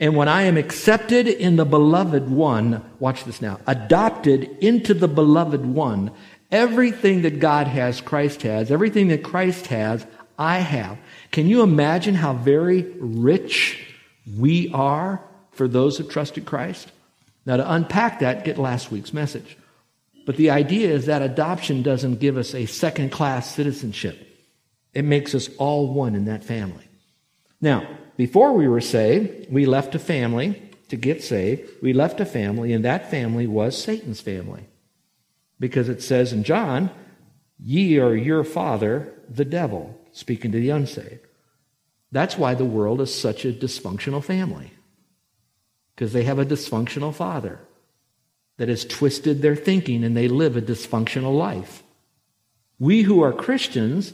And 0.00 0.14
when 0.14 0.28
I 0.28 0.42
am 0.42 0.56
accepted 0.56 1.26
in 1.26 1.56
the 1.56 1.64
beloved 1.64 2.30
one, 2.30 2.84
watch 3.00 3.24
this 3.24 3.42
now, 3.42 3.58
adopted 3.66 4.44
into 4.60 4.94
the 4.94 5.08
beloved 5.08 5.66
one, 5.66 6.12
everything 6.50 7.22
that 7.22 7.40
God 7.40 7.66
has, 7.66 8.00
Christ 8.00 8.42
has, 8.42 8.70
everything 8.70 9.08
that 9.08 9.24
Christ 9.24 9.66
has, 9.66 10.06
I 10.38 10.58
have. 10.58 10.98
Can 11.32 11.46
you 11.46 11.62
imagine 11.62 12.14
how 12.14 12.32
very 12.32 12.82
rich 12.98 13.84
we 14.36 14.70
are 14.72 15.20
for 15.50 15.66
those 15.66 15.98
who 15.98 16.04
trusted 16.04 16.46
Christ? 16.46 16.92
Now, 17.44 17.56
to 17.56 17.72
unpack 17.72 18.20
that, 18.20 18.44
get 18.44 18.56
last 18.56 18.92
week's 18.92 19.12
message. 19.12 19.56
But 20.26 20.36
the 20.36 20.50
idea 20.50 20.90
is 20.90 21.06
that 21.06 21.22
adoption 21.22 21.82
doesn't 21.82 22.20
give 22.20 22.36
us 22.36 22.54
a 22.54 22.66
second 22.66 23.10
class 23.10 23.52
citizenship. 23.52 24.26
It 24.94 25.04
makes 25.04 25.34
us 25.34 25.48
all 25.56 25.92
one 25.92 26.14
in 26.14 26.26
that 26.26 26.44
family. 26.44 26.84
Now, 27.60 27.88
before 28.18 28.52
we 28.52 28.66
were 28.66 28.80
saved, 28.80 29.46
we 29.48 29.64
left 29.64 29.94
a 29.94 29.98
family 30.00 30.60
to 30.88 30.96
get 30.96 31.22
saved. 31.22 31.70
We 31.80 31.92
left 31.92 32.18
a 32.20 32.26
family, 32.26 32.72
and 32.72 32.84
that 32.84 33.12
family 33.12 33.46
was 33.46 33.80
Satan's 33.80 34.20
family. 34.20 34.66
Because 35.60 35.88
it 35.88 36.02
says 36.02 36.32
in 36.32 36.42
John, 36.42 36.90
Ye 37.60 37.98
are 38.00 38.16
your 38.16 38.42
father, 38.42 39.14
the 39.28 39.44
devil, 39.44 39.96
speaking 40.10 40.50
to 40.50 40.60
the 40.60 40.70
unsaved. 40.70 41.24
That's 42.10 42.36
why 42.36 42.54
the 42.54 42.64
world 42.64 43.00
is 43.00 43.14
such 43.14 43.44
a 43.44 43.52
dysfunctional 43.52 44.24
family. 44.24 44.72
Because 45.94 46.12
they 46.12 46.24
have 46.24 46.40
a 46.40 46.44
dysfunctional 46.44 47.14
father. 47.14 47.60
that 48.56 48.68
has 48.68 48.84
twisted 48.84 49.40
their 49.40 49.54
thinking 49.54 50.02
and 50.02 50.16
they 50.16 50.26
live 50.26 50.56
a 50.56 50.60
dysfunctional 50.60 51.36
life. 51.36 51.84
We 52.80 53.02
who 53.02 53.22
are 53.22 53.32
Christians, 53.32 54.12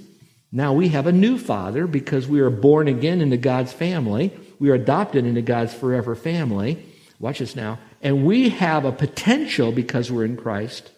now 0.55 0.73
we 0.73 0.91
have 0.91 1.09
a 1.09 1.13
new 1.13 1.37
father 1.37 1.89
because 1.89 2.29
we 2.29 2.39
are 2.39 2.49
born 2.49 2.87
again 2.87 3.21
into 3.21 3.37
God's 3.37 3.73
family. 3.73 4.33
We 4.61 4.71
are 4.71 4.75
adopted 4.75 5.27
into 5.27 5.43
God's 5.43 5.75
forever 5.75 6.15
family. 6.15 6.87
Watch 7.19 7.41
this 7.41 7.57
now. 7.57 7.81
And 8.01 8.25
we 8.25 8.51
have 8.51 8.85
a 8.85 8.93
potential 8.93 9.73
because 9.73 10.13
we're 10.13 10.25
in 10.25 10.37
Christ 10.37 10.93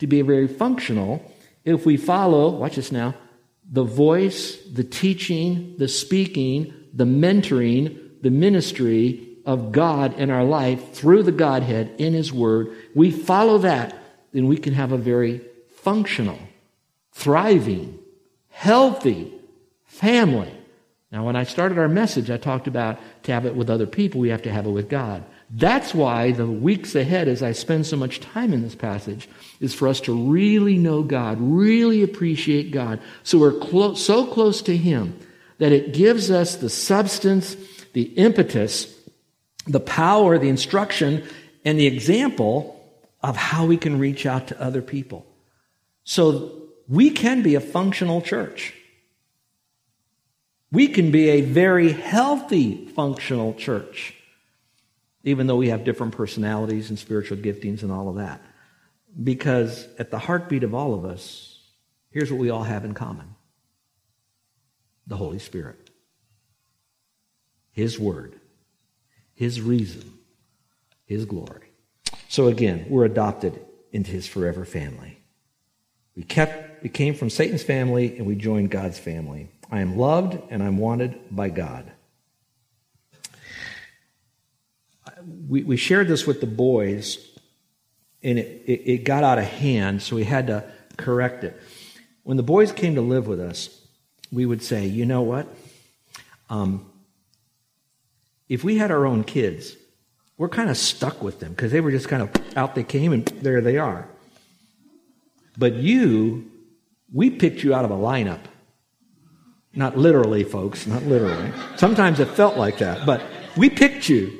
to 0.00 0.08
be 0.08 0.22
very 0.22 0.48
functional 0.48 1.22
if 1.64 1.86
we 1.86 1.96
follow, 1.96 2.50
watch 2.50 2.74
this 2.74 2.90
now, 2.90 3.14
the 3.70 3.84
voice, 3.84 4.56
the 4.72 4.82
teaching, 4.82 5.76
the 5.78 5.86
speaking, 5.86 6.74
the 6.92 7.04
mentoring, 7.04 8.20
the 8.22 8.30
ministry 8.30 9.38
of 9.46 9.70
God 9.70 10.18
in 10.18 10.30
our 10.30 10.44
life 10.44 10.94
through 10.94 11.22
the 11.22 11.30
Godhead 11.30 11.94
in 11.98 12.12
His 12.12 12.32
Word. 12.32 12.76
We 12.92 13.12
follow 13.12 13.58
that, 13.58 13.96
then 14.32 14.48
we 14.48 14.56
can 14.56 14.74
have 14.74 14.90
a 14.90 14.98
very 14.98 15.42
functional, 15.76 16.40
thriving, 17.12 18.00
healthy 18.56 19.30
family. 19.84 20.50
Now, 21.12 21.26
when 21.26 21.36
I 21.36 21.44
started 21.44 21.76
our 21.76 21.90
message, 21.90 22.30
I 22.30 22.38
talked 22.38 22.66
about 22.66 22.98
to 23.24 23.32
have 23.32 23.44
it 23.44 23.54
with 23.54 23.68
other 23.68 23.86
people, 23.86 24.18
we 24.18 24.30
have 24.30 24.42
to 24.42 24.50
have 24.50 24.64
it 24.64 24.70
with 24.70 24.88
God. 24.88 25.22
That's 25.50 25.94
why 25.94 26.32
the 26.32 26.46
weeks 26.46 26.94
ahead, 26.94 27.28
as 27.28 27.42
I 27.42 27.52
spend 27.52 27.84
so 27.84 27.98
much 27.98 28.20
time 28.20 28.54
in 28.54 28.62
this 28.62 28.74
passage, 28.74 29.28
is 29.60 29.74
for 29.74 29.86
us 29.88 30.00
to 30.02 30.30
really 30.30 30.78
know 30.78 31.02
God, 31.02 31.36
really 31.38 32.02
appreciate 32.02 32.70
God. 32.70 32.98
So 33.24 33.38
we're 33.38 33.58
clo- 33.58 33.92
so 33.92 34.26
close 34.26 34.62
to 34.62 34.76
Him 34.76 35.18
that 35.58 35.72
it 35.72 35.92
gives 35.92 36.30
us 36.30 36.56
the 36.56 36.70
substance, 36.70 37.56
the 37.92 38.04
impetus, 38.04 38.92
the 39.66 39.80
power, 39.80 40.38
the 40.38 40.48
instruction, 40.48 41.28
and 41.62 41.78
the 41.78 41.86
example 41.86 42.82
of 43.20 43.36
how 43.36 43.66
we 43.66 43.76
can 43.76 43.98
reach 43.98 44.24
out 44.24 44.48
to 44.48 44.60
other 44.60 44.80
people. 44.80 45.26
So 46.04 46.65
we 46.88 47.10
can 47.10 47.42
be 47.42 47.54
a 47.54 47.60
functional 47.60 48.22
church. 48.22 48.74
We 50.72 50.88
can 50.88 51.10
be 51.10 51.28
a 51.30 51.40
very 51.40 51.92
healthy, 51.92 52.86
functional 52.88 53.54
church 53.54 54.16
even 55.26 55.48
though 55.48 55.56
we 55.56 55.68
have 55.68 55.84
different 55.84 56.16
personalities 56.16 56.88
and 56.88 56.98
spiritual 56.98 57.36
giftings 57.36 57.82
and 57.82 57.90
all 57.90 58.08
of 58.08 58.14
that. 58.14 58.40
Because 59.22 59.86
at 59.98 60.12
the 60.12 60.20
heartbeat 60.20 60.62
of 60.62 60.72
all 60.72 60.94
of 60.94 61.04
us, 61.04 61.58
here's 62.10 62.30
what 62.30 62.40
we 62.40 62.48
all 62.48 62.62
have 62.62 62.84
in 62.84 62.94
common 62.94 63.34
the 65.08 65.16
Holy 65.16 65.38
Spirit, 65.38 65.90
His 67.72 67.98
Word, 67.98 68.40
His 69.34 69.60
reason, 69.60 70.12
His 71.04 71.24
glory. 71.24 71.70
So 72.28 72.46
again, 72.46 72.86
we're 72.88 73.04
adopted 73.04 73.60
into 73.92 74.12
His 74.12 74.26
forever 74.28 74.64
family. 74.64 75.18
We 76.14 76.22
kept, 76.22 76.65
we 76.86 76.90
came 76.90 77.14
from 77.14 77.30
Satan's 77.30 77.64
family 77.64 78.16
and 78.16 78.28
we 78.28 78.36
joined 78.36 78.70
God's 78.70 78.96
family. 78.96 79.48
I 79.72 79.80
am 79.80 79.98
loved 79.98 80.38
and 80.50 80.62
I'm 80.62 80.78
wanted 80.78 81.18
by 81.32 81.48
God. 81.48 81.90
we, 85.48 85.64
we 85.64 85.76
shared 85.76 86.06
this 86.06 86.28
with 86.28 86.40
the 86.40 86.46
boys, 86.46 87.18
and 88.22 88.38
it, 88.38 88.62
it, 88.66 88.82
it 88.88 88.98
got 88.98 89.24
out 89.24 89.36
of 89.36 89.46
hand, 89.46 90.00
so 90.00 90.14
we 90.14 90.22
had 90.22 90.46
to 90.46 90.62
correct 90.96 91.42
it. 91.42 91.60
When 92.22 92.36
the 92.36 92.44
boys 92.44 92.70
came 92.70 92.94
to 92.94 93.00
live 93.00 93.26
with 93.26 93.40
us, 93.40 93.84
we 94.30 94.46
would 94.46 94.62
say, 94.62 94.86
you 94.86 95.06
know 95.06 95.22
what? 95.22 95.48
Um, 96.48 96.88
if 98.48 98.62
we 98.62 98.78
had 98.78 98.92
our 98.92 99.06
own 99.06 99.24
kids, 99.24 99.74
we're 100.38 100.48
kind 100.48 100.70
of 100.70 100.76
stuck 100.76 101.20
with 101.20 101.40
them 101.40 101.50
because 101.50 101.72
they 101.72 101.80
were 101.80 101.90
just 101.90 102.08
kind 102.08 102.22
of 102.22 102.30
out 102.56 102.76
they 102.76 102.84
came 102.84 103.12
and 103.12 103.26
there 103.26 103.60
they 103.60 103.76
are. 103.76 104.06
But 105.58 105.74
you, 105.74 106.52
we 107.12 107.30
picked 107.30 107.62
you 107.62 107.74
out 107.74 107.84
of 107.84 107.90
a 107.90 107.96
lineup. 107.96 108.40
Not 109.74 109.96
literally, 109.96 110.42
folks, 110.42 110.86
not 110.86 111.02
literally. 111.02 111.52
Sometimes 111.76 112.18
it 112.18 112.28
felt 112.28 112.56
like 112.56 112.78
that, 112.78 113.04
but 113.04 113.22
we 113.56 113.68
picked 113.68 114.08
you. 114.08 114.32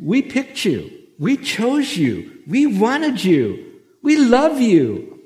We 0.00 0.22
picked 0.22 0.64
you. 0.64 0.90
We 1.18 1.36
chose 1.36 1.96
you. 1.96 2.42
We 2.46 2.66
wanted 2.66 3.22
you. 3.22 3.72
We 4.02 4.16
love 4.16 4.60
you. 4.60 5.20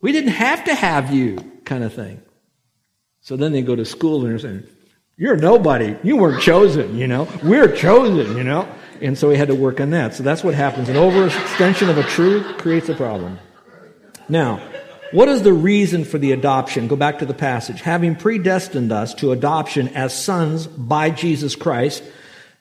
We 0.00 0.12
didn't 0.12 0.32
have 0.32 0.64
to 0.64 0.74
have 0.74 1.12
you, 1.12 1.38
kind 1.64 1.84
of 1.84 1.94
thing. 1.94 2.20
So 3.20 3.36
then 3.36 3.52
they 3.52 3.62
go 3.62 3.76
to 3.76 3.84
school 3.84 4.22
and 4.22 4.30
they're 4.30 4.38
saying, 4.38 4.64
You're 5.16 5.36
nobody. 5.36 5.96
You 6.02 6.16
weren't 6.16 6.42
chosen, 6.42 6.96
you 6.96 7.06
know. 7.06 7.28
We're 7.42 7.74
chosen, 7.74 8.36
you 8.36 8.44
know. 8.44 8.68
And 9.00 9.16
so 9.16 9.28
we 9.28 9.36
had 9.36 9.48
to 9.48 9.54
work 9.54 9.80
on 9.80 9.90
that. 9.90 10.14
So 10.14 10.22
that's 10.22 10.42
what 10.42 10.54
happens. 10.54 10.88
An 10.88 10.96
overextension 10.96 11.88
of 11.88 11.98
a 11.98 12.02
truth 12.02 12.58
creates 12.58 12.88
a 12.88 12.94
problem. 12.94 13.38
Now, 14.28 14.60
what 15.12 15.28
is 15.28 15.42
the 15.42 15.52
reason 15.52 16.04
for 16.04 16.18
the 16.18 16.32
adoption? 16.32 16.88
Go 16.88 16.96
back 16.96 17.18
to 17.18 17.26
the 17.26 17.34
passage. 17.34 17.80
Having 17.80 18.16
predestined 18.16 18.92
us 18.92 19.14
to 19.14 19.32
adoption 19.32 19.88
as 19.88 20.12
sons 20.12 20.66
by 20.66 21.10
Jesus 21.10 21.56
Christ. 21.56 22.02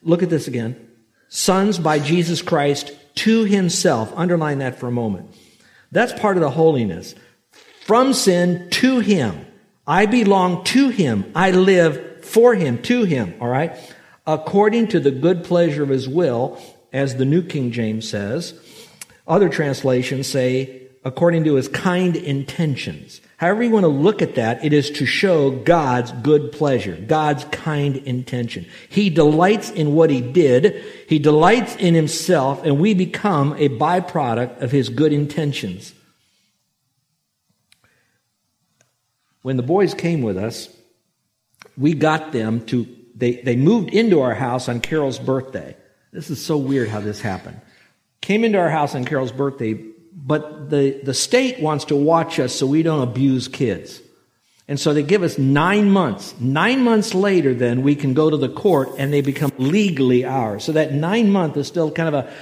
Look 0.03 0.23
at 0.23 0.29
this 0.29 0.47
again 0.47 0.83
sons 1.29 1.77
by 1.77 1.99
Jesus 1.99 2.41
Christ 2.41 2.91
to 3.15 3.43
himself. 3.43 4.13
Underline 4.15 4.59
that 4.59 4.79
for 4.79 4.87
a 4.87 4.91
moment. 4.91 5.35
That's 5.91 6.13
part 6.13 6.37
of 6.37 6.41
the 6.41 6.49
holiness. 6.49 7.15
From 7.85 8.13
sin 8.13 8.69
to 8.71 8.99
him. 8.99 9.45
I 9.85 10.05
belong 10.05 10.63
to 10.65 10.89
him. 10.89 11.31
I 11.35 11.51
live 11.51 12.25
for 12.25 12.55
him, 12.55 12.81
to 12.83 13.03
him. 13.03 13.35
All 13.39 13.47
right? 13.47 13.75
According 14.25 14.89
to 14.89 14.99
the 14.99 15.11
good 15.11 15.43
pleasure 15.45 15.83
of 15.83 15.89
his 15.89 16.07
will, 16.07 16.61
as 16.93 17.15
the 17.15 17.25
New 17.25 17.41
King 17.41 17.71
James 17.71 18.09
says. 18.09 18.59
Other 19.27 19.49
translations 19.49 20.27
say, 20.27 20.76
according 21.03 21.43
to 21.45 21.55
his 21.55 21.67
kind 21.67 22.15
intentions. 22.15 23.21
However 23.37 23.63
you 23.63 23.69
want 23.69 23.83
to 23.83 23.89
look 23.89 24.21
at 24.21 24.35
that, 24.35 24.65
it 24.65 24.73
is 24.73 24.89
to 24.91 25.05
show 25.05 25.51
God's 25.51 26.11
good 26.11 26.51
pleasure, 26.51 26.95
God's 26.95 27.45
kind 27.45 27.97
intention. 27.97 28.65
He 28.89 29.09
delights 29.09 29.69
in 29.69 29.93
what 29.93 30.09
he 30.09 30.21
did. 30.21 30.83
He 31.07 31.19
delights 31.19 31.75
in 31.75 31.93
himself 31.93 32.63
and 32.63 32.79
we 32.79 32.93
become 32.93 33.53
a 33.53 33.69
byproduct 33.69 34.61
of 34.61 34.71
his 34.71 34.89
good 34.89 35.13
intentions. 35.13 35.93
When 39.43 39.55
the 39.55 39.63
boys 39.63 39.93
came 39.93 40.23
with 40.23 40.37
us, 40.37 40.67
we 41.77 41.93
got 41.93 42.31
them 42.31 42.65
to, 42.65 42.87
they, 43.15 43.33
they 43.41 43.55
moved 43.55 43.93
into 43.93 44.19
our 44.19 44.33
house 44.33 44.67
on 44.67 44.81
Carol's 44.81 45.19
birthday. 45.19 45.77
This 46.11 46.29
is 46.29 46.43
so 46.43 46.57
weird 46.57 46.89
how 46.89 47.01
this 47.01 47.21
happened. 47.21 47.61
Came 48.21 48.43
into 48.43 48.57
our 48.57 48.69
house 48.69 48.95
on 48.95 49.05
Carol's 49.05 49.31
birthday, 49.31 49.81
but 50.19 50.71
the, 50.71 50.99
the 51.03 51.13
state 51.13 51.59
wants 51.61 51.85
to 51.85 51.95
watch 51.95 52.39
us 52.39 52.55
so 52.55 52.65
we 52.65 52.81
don't 52.81 53.07
abuse 53.07 53.47
kids. 53.47 54.01
And 54.67 54.79
so 54.79 54.93
they 54.93 55.03
give 55.03 55.21
us 55.21 55.37
nine 55.37 55.91
months. 55.91 56.33
Nine 56.39 56.83
months 56.83 57.13
later, 57.13 57.53
then 57.53 57.83
we 57.83 57.95
can 57.95 58.15
go 58.15 58.29
to 58.29 58.35
the 58.35 58.49
court 58.49 58.89
and 58.97 59.13
they 59.13 59.21
become 59.21 59.51
legally 59.57 60.25
ours. 60.25 60.63
So 60.63 60.71
that 60.73 60.91
nine 60.91 61.31
month 61.31 61.55
is 61.55 61.67
still 61.67 61.91
kind 61.91 62.13
of 62.13 62.25
a 62.25 62.33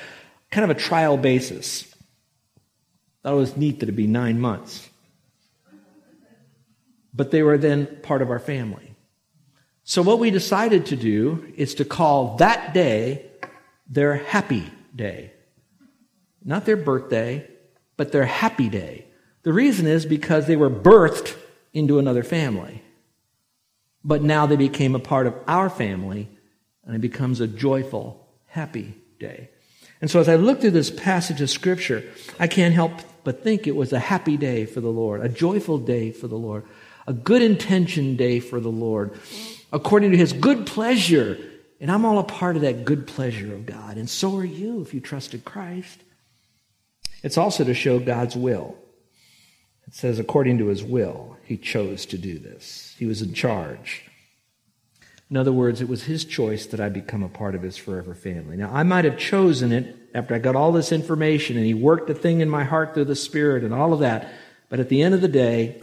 kind 0.52 0.64
of 0.70 0.76
a 0.76 0.80
trial 0.80 1.18
basis. 1.18 1.94
That 3.24 3.32
was 3.32 3.58
neat 3.58 3.80
that 3.80 3.84
it'd 3.84 3.96
be 3.96 4.08
nine 4.08 4.40
months. 4.40 4.90
But 7.14 7.32
they 7.32 7.44
were 7.44 7.58
then 7.58 7.88
part 8.04 8.22
of 8.22 8.30
our 8.30 8.40
family. 8.40 8.96
So 9.84 10.02
what 10.02 10.20
we 10.20 10.32
decided 10.32 10.88
to 10.88 10.96
do 10.96 11.54
is 11.58 11.76
to 11.76 11.86
call 11.86 12.38
that 12.38 12.74
day 12.74 13.30
their 13.88 14.16
happy 14.16 14.72
day. 14.96 15.32
Not 16.44 16.66
their 16.66 16.78
birthday, 16.78 17.48
but 17.97 18.12
their 18.12 18.25
happy 18.25 18.69
day. 18.69 19.05
The 19.43 19.53
reason 19.53 19.88
is 19.88 20.05
because 20.05 20.47
they 20.47 20.55
were 20.55 20.69
birthed 20.69 21.36
into 21.73 21.99
another 21.99 22.23
family. 22.23 22.81
But 24.03 24.21
now 24.21 24.45
they 24.45 24.55
became 24.55 24.95
a 24.95 24.99
part 24.99 25.27
of 25.27 25.36
our 25.47 25.69
family, 25.69 26.29
and 26.84 26.95
it 26.95 27.01
becomes 27.01 27.39
a 27.39 27.47
joyful, 27.47 28.27
happy 28.47 28.95
day. 29.19 29.49
And 30.01 30.12
so 30.12 30.19
as 30.19 30.29
I 30.29 30.36
look 30.36 30.62
through 30.62 30.71
this 30.71 30.91
passage 30.91 31.41
of 31.41 31.49
Scripture, 31.49 32.03
I 32.39 32.47
can't 32.47 32.73
help 32.73 32.91
but 33.23 33.43
think 33.43 33.65
it 33.65 33.75
was 33.75 33.91
a 33.91 33.99
happy 33.99 34.38
day 34.38 34.65
for 34.65 34.81
the 34.81 34.91
Lord, 34.91 35.21
a 35.21 35.29
joyful 35.29 35.79
day 35.79 36.12
for 36.12 36.27
the 36.27 36.38
Lord, 36.38 36.63
a 37.08 37.13
good 37.13 37.41
intention 37.41 38.15
day 38.15 38.39
for 38.39 38.60
the 38.60 38.69
Lord, 38.69 39.19
according 39.73 40.12
to 40.12 40.17
His 40.17 40.34
good 40.34 40.67
pleasure. 40.67 41.38
And 41.81 41.91
I'm 41.91 42.05
all 42.05 42.19
a 42.19 42.23
part 42.23 42.55
of 42.55 42.62
that 42.62 42.86
good 42.86 43.08
pleasure 43.08 43.53
of 43.53 43.65
God. 43.65 43.97
And 43.97 44.10
so 44.10 44.38
are 44.38 44.45
you 44.45 44.81
if 44.81 44.93
you 44.93 44.99
trusted 44.99 45.43
Christ. 45.43 45.99
It's 47.23 47.38
also 47.38 47.63
to 47.63 47.73
show 47.73 47.99
God's 47.99 48.36
will. 48.36 48.75
It 49.88 49.93
says, 49.93 50.19
according 50.19 50.58
to 50.60 50.67
his 50.67 50.84
will, 50.84 51.38
he 51.43 51.58
chose 51.58 52.06
to 52.08 52.17
do 52.17 52.39
this. 52.39 52.95
He 52.97 53.06
was 53.06 53.21
in 53.21 53.34
charge. 53.34 54.04
In 55.30 55.38
other 55.38 55.51
words, 55.51 55.82
it 55.82 55.89
was 55.89 56.04
his 56.04 56.23
choice 56.23 56.67
that 56.67 56.80
I 56.80 56.89
become 56.89 57.23
a 57.23 57.30
part 57.30 57.56
of 57.56 57.62
his 57.62 57.78
forever 57.78 58.13
family. 58.13 58.58
Now, 58.58 58.71
I 58.71 58.84
might 58.84 59.06
have 59.06 59.17
chosen 59.17 59.71
it 59.71 59.95
after 60.13 60.36
I 60.36 60.39
got 60.39 60.56
all 60.56 60.71
this 60.71 60.91
information 60.91 61.58
and 61.58 61.65
he 61.65 61.73
worked 61.73 62.08
the 62.08 62.13
thing 62.13 62.41
in 62.41 62.49
my 62.49 62.63
heart 62.63 62.93
through 62.93 63.06
the 63.06 63.15
Spirit 63.15 63.63
and 63.63 63.73
all 63.73 63.91
of 63.91 63.99
that. 63.99 64.32
But 64.69 64.80
at 64.80 64.89
the 64.89 65.01
end 65.01 65.15
of 65.15 65.21
the 65.21 65.28
day, 65.28 65.80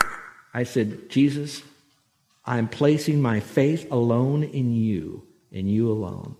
I 0.55 0.63
said, 0.63 1.11
Jesus, 1.11 1.63
I'm 2.45 2.69
placing 2.69 3.21
my 3.21 3.41
faith 3.41 3.91
alone 3.91 4.45
in 4.45 4.75
you 4.75 5.27
and 5.53 5.71
you 5.71 5.91
alone. 5.91 6.37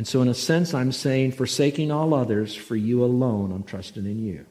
And 0.00 0.08
so, 0.08 0.22
in 0.22 0.28
a 0.28 0.34
sense, 0.34 0.72
I'm 0.72 0.92
saying, 0.92 1.32
forsaking 1.32 1.90
all 1.90 2.14
others, 2.14 2.54
for 2.54 2.74
you 2.74 3.04
alone, 3.04 3.52
I'm 3.52 3.62
trusting 3.62 4.06
in 4.06 4.18
you. 4.18 4.46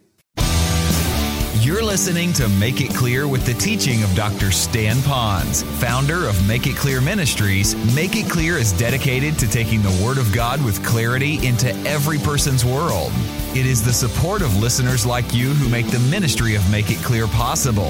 You're 1.65 1.81
listening 1.81 2.33
to 2.33 2.47
Make 2.47 2.81
It 2.81 2.93
Clear 2.93 3.27
with 3.27 3.47
the 3.47 3.55
teaching 3.55 4.03
of 4.03 4.13
Dr. 4.13 4.51
Stan 4.51 4.97
Ponz, 4.97 5.63
founder 5.79 6.27
of 6.27 6.47
Make 6.47 6.67
It 6.67 6.75
Clear 6.75 7.01
Ministries. 7.01 7.75
Make 7.95 8.15
It 8.15 8.29
Clear 8.29 8.57
is 8.57 8.73
dedicated 8.73 9.39
to 9.39 9.49
taking 9.49 9.81
the 9.81 10.03
Word 10.05 10.19
of 10.19 10.31
God 10.31 10.63
with 10.63 10.85
clarity 10.85 11.43
into 11.43 11.73
every 11.77 12.19
person's 12.19 12.63
world. 12.63 13.11
It 13.55 13.65
is 13.65 13.83
the 13.83 13.91
support 13.91 14.43
of 14.43 14.55
listeners 14.57 15.03
like 15.03 15.33
you 15.33 15.49
who 15.53 15.67
make 15.67 15.87
the 15.87 15.97
ministry 16.11 16.53
of 16.53 16.69
Make 16.69 16.91
It 16.91 16.99
Clear 16.99 17.25
possible. 17.25 17.89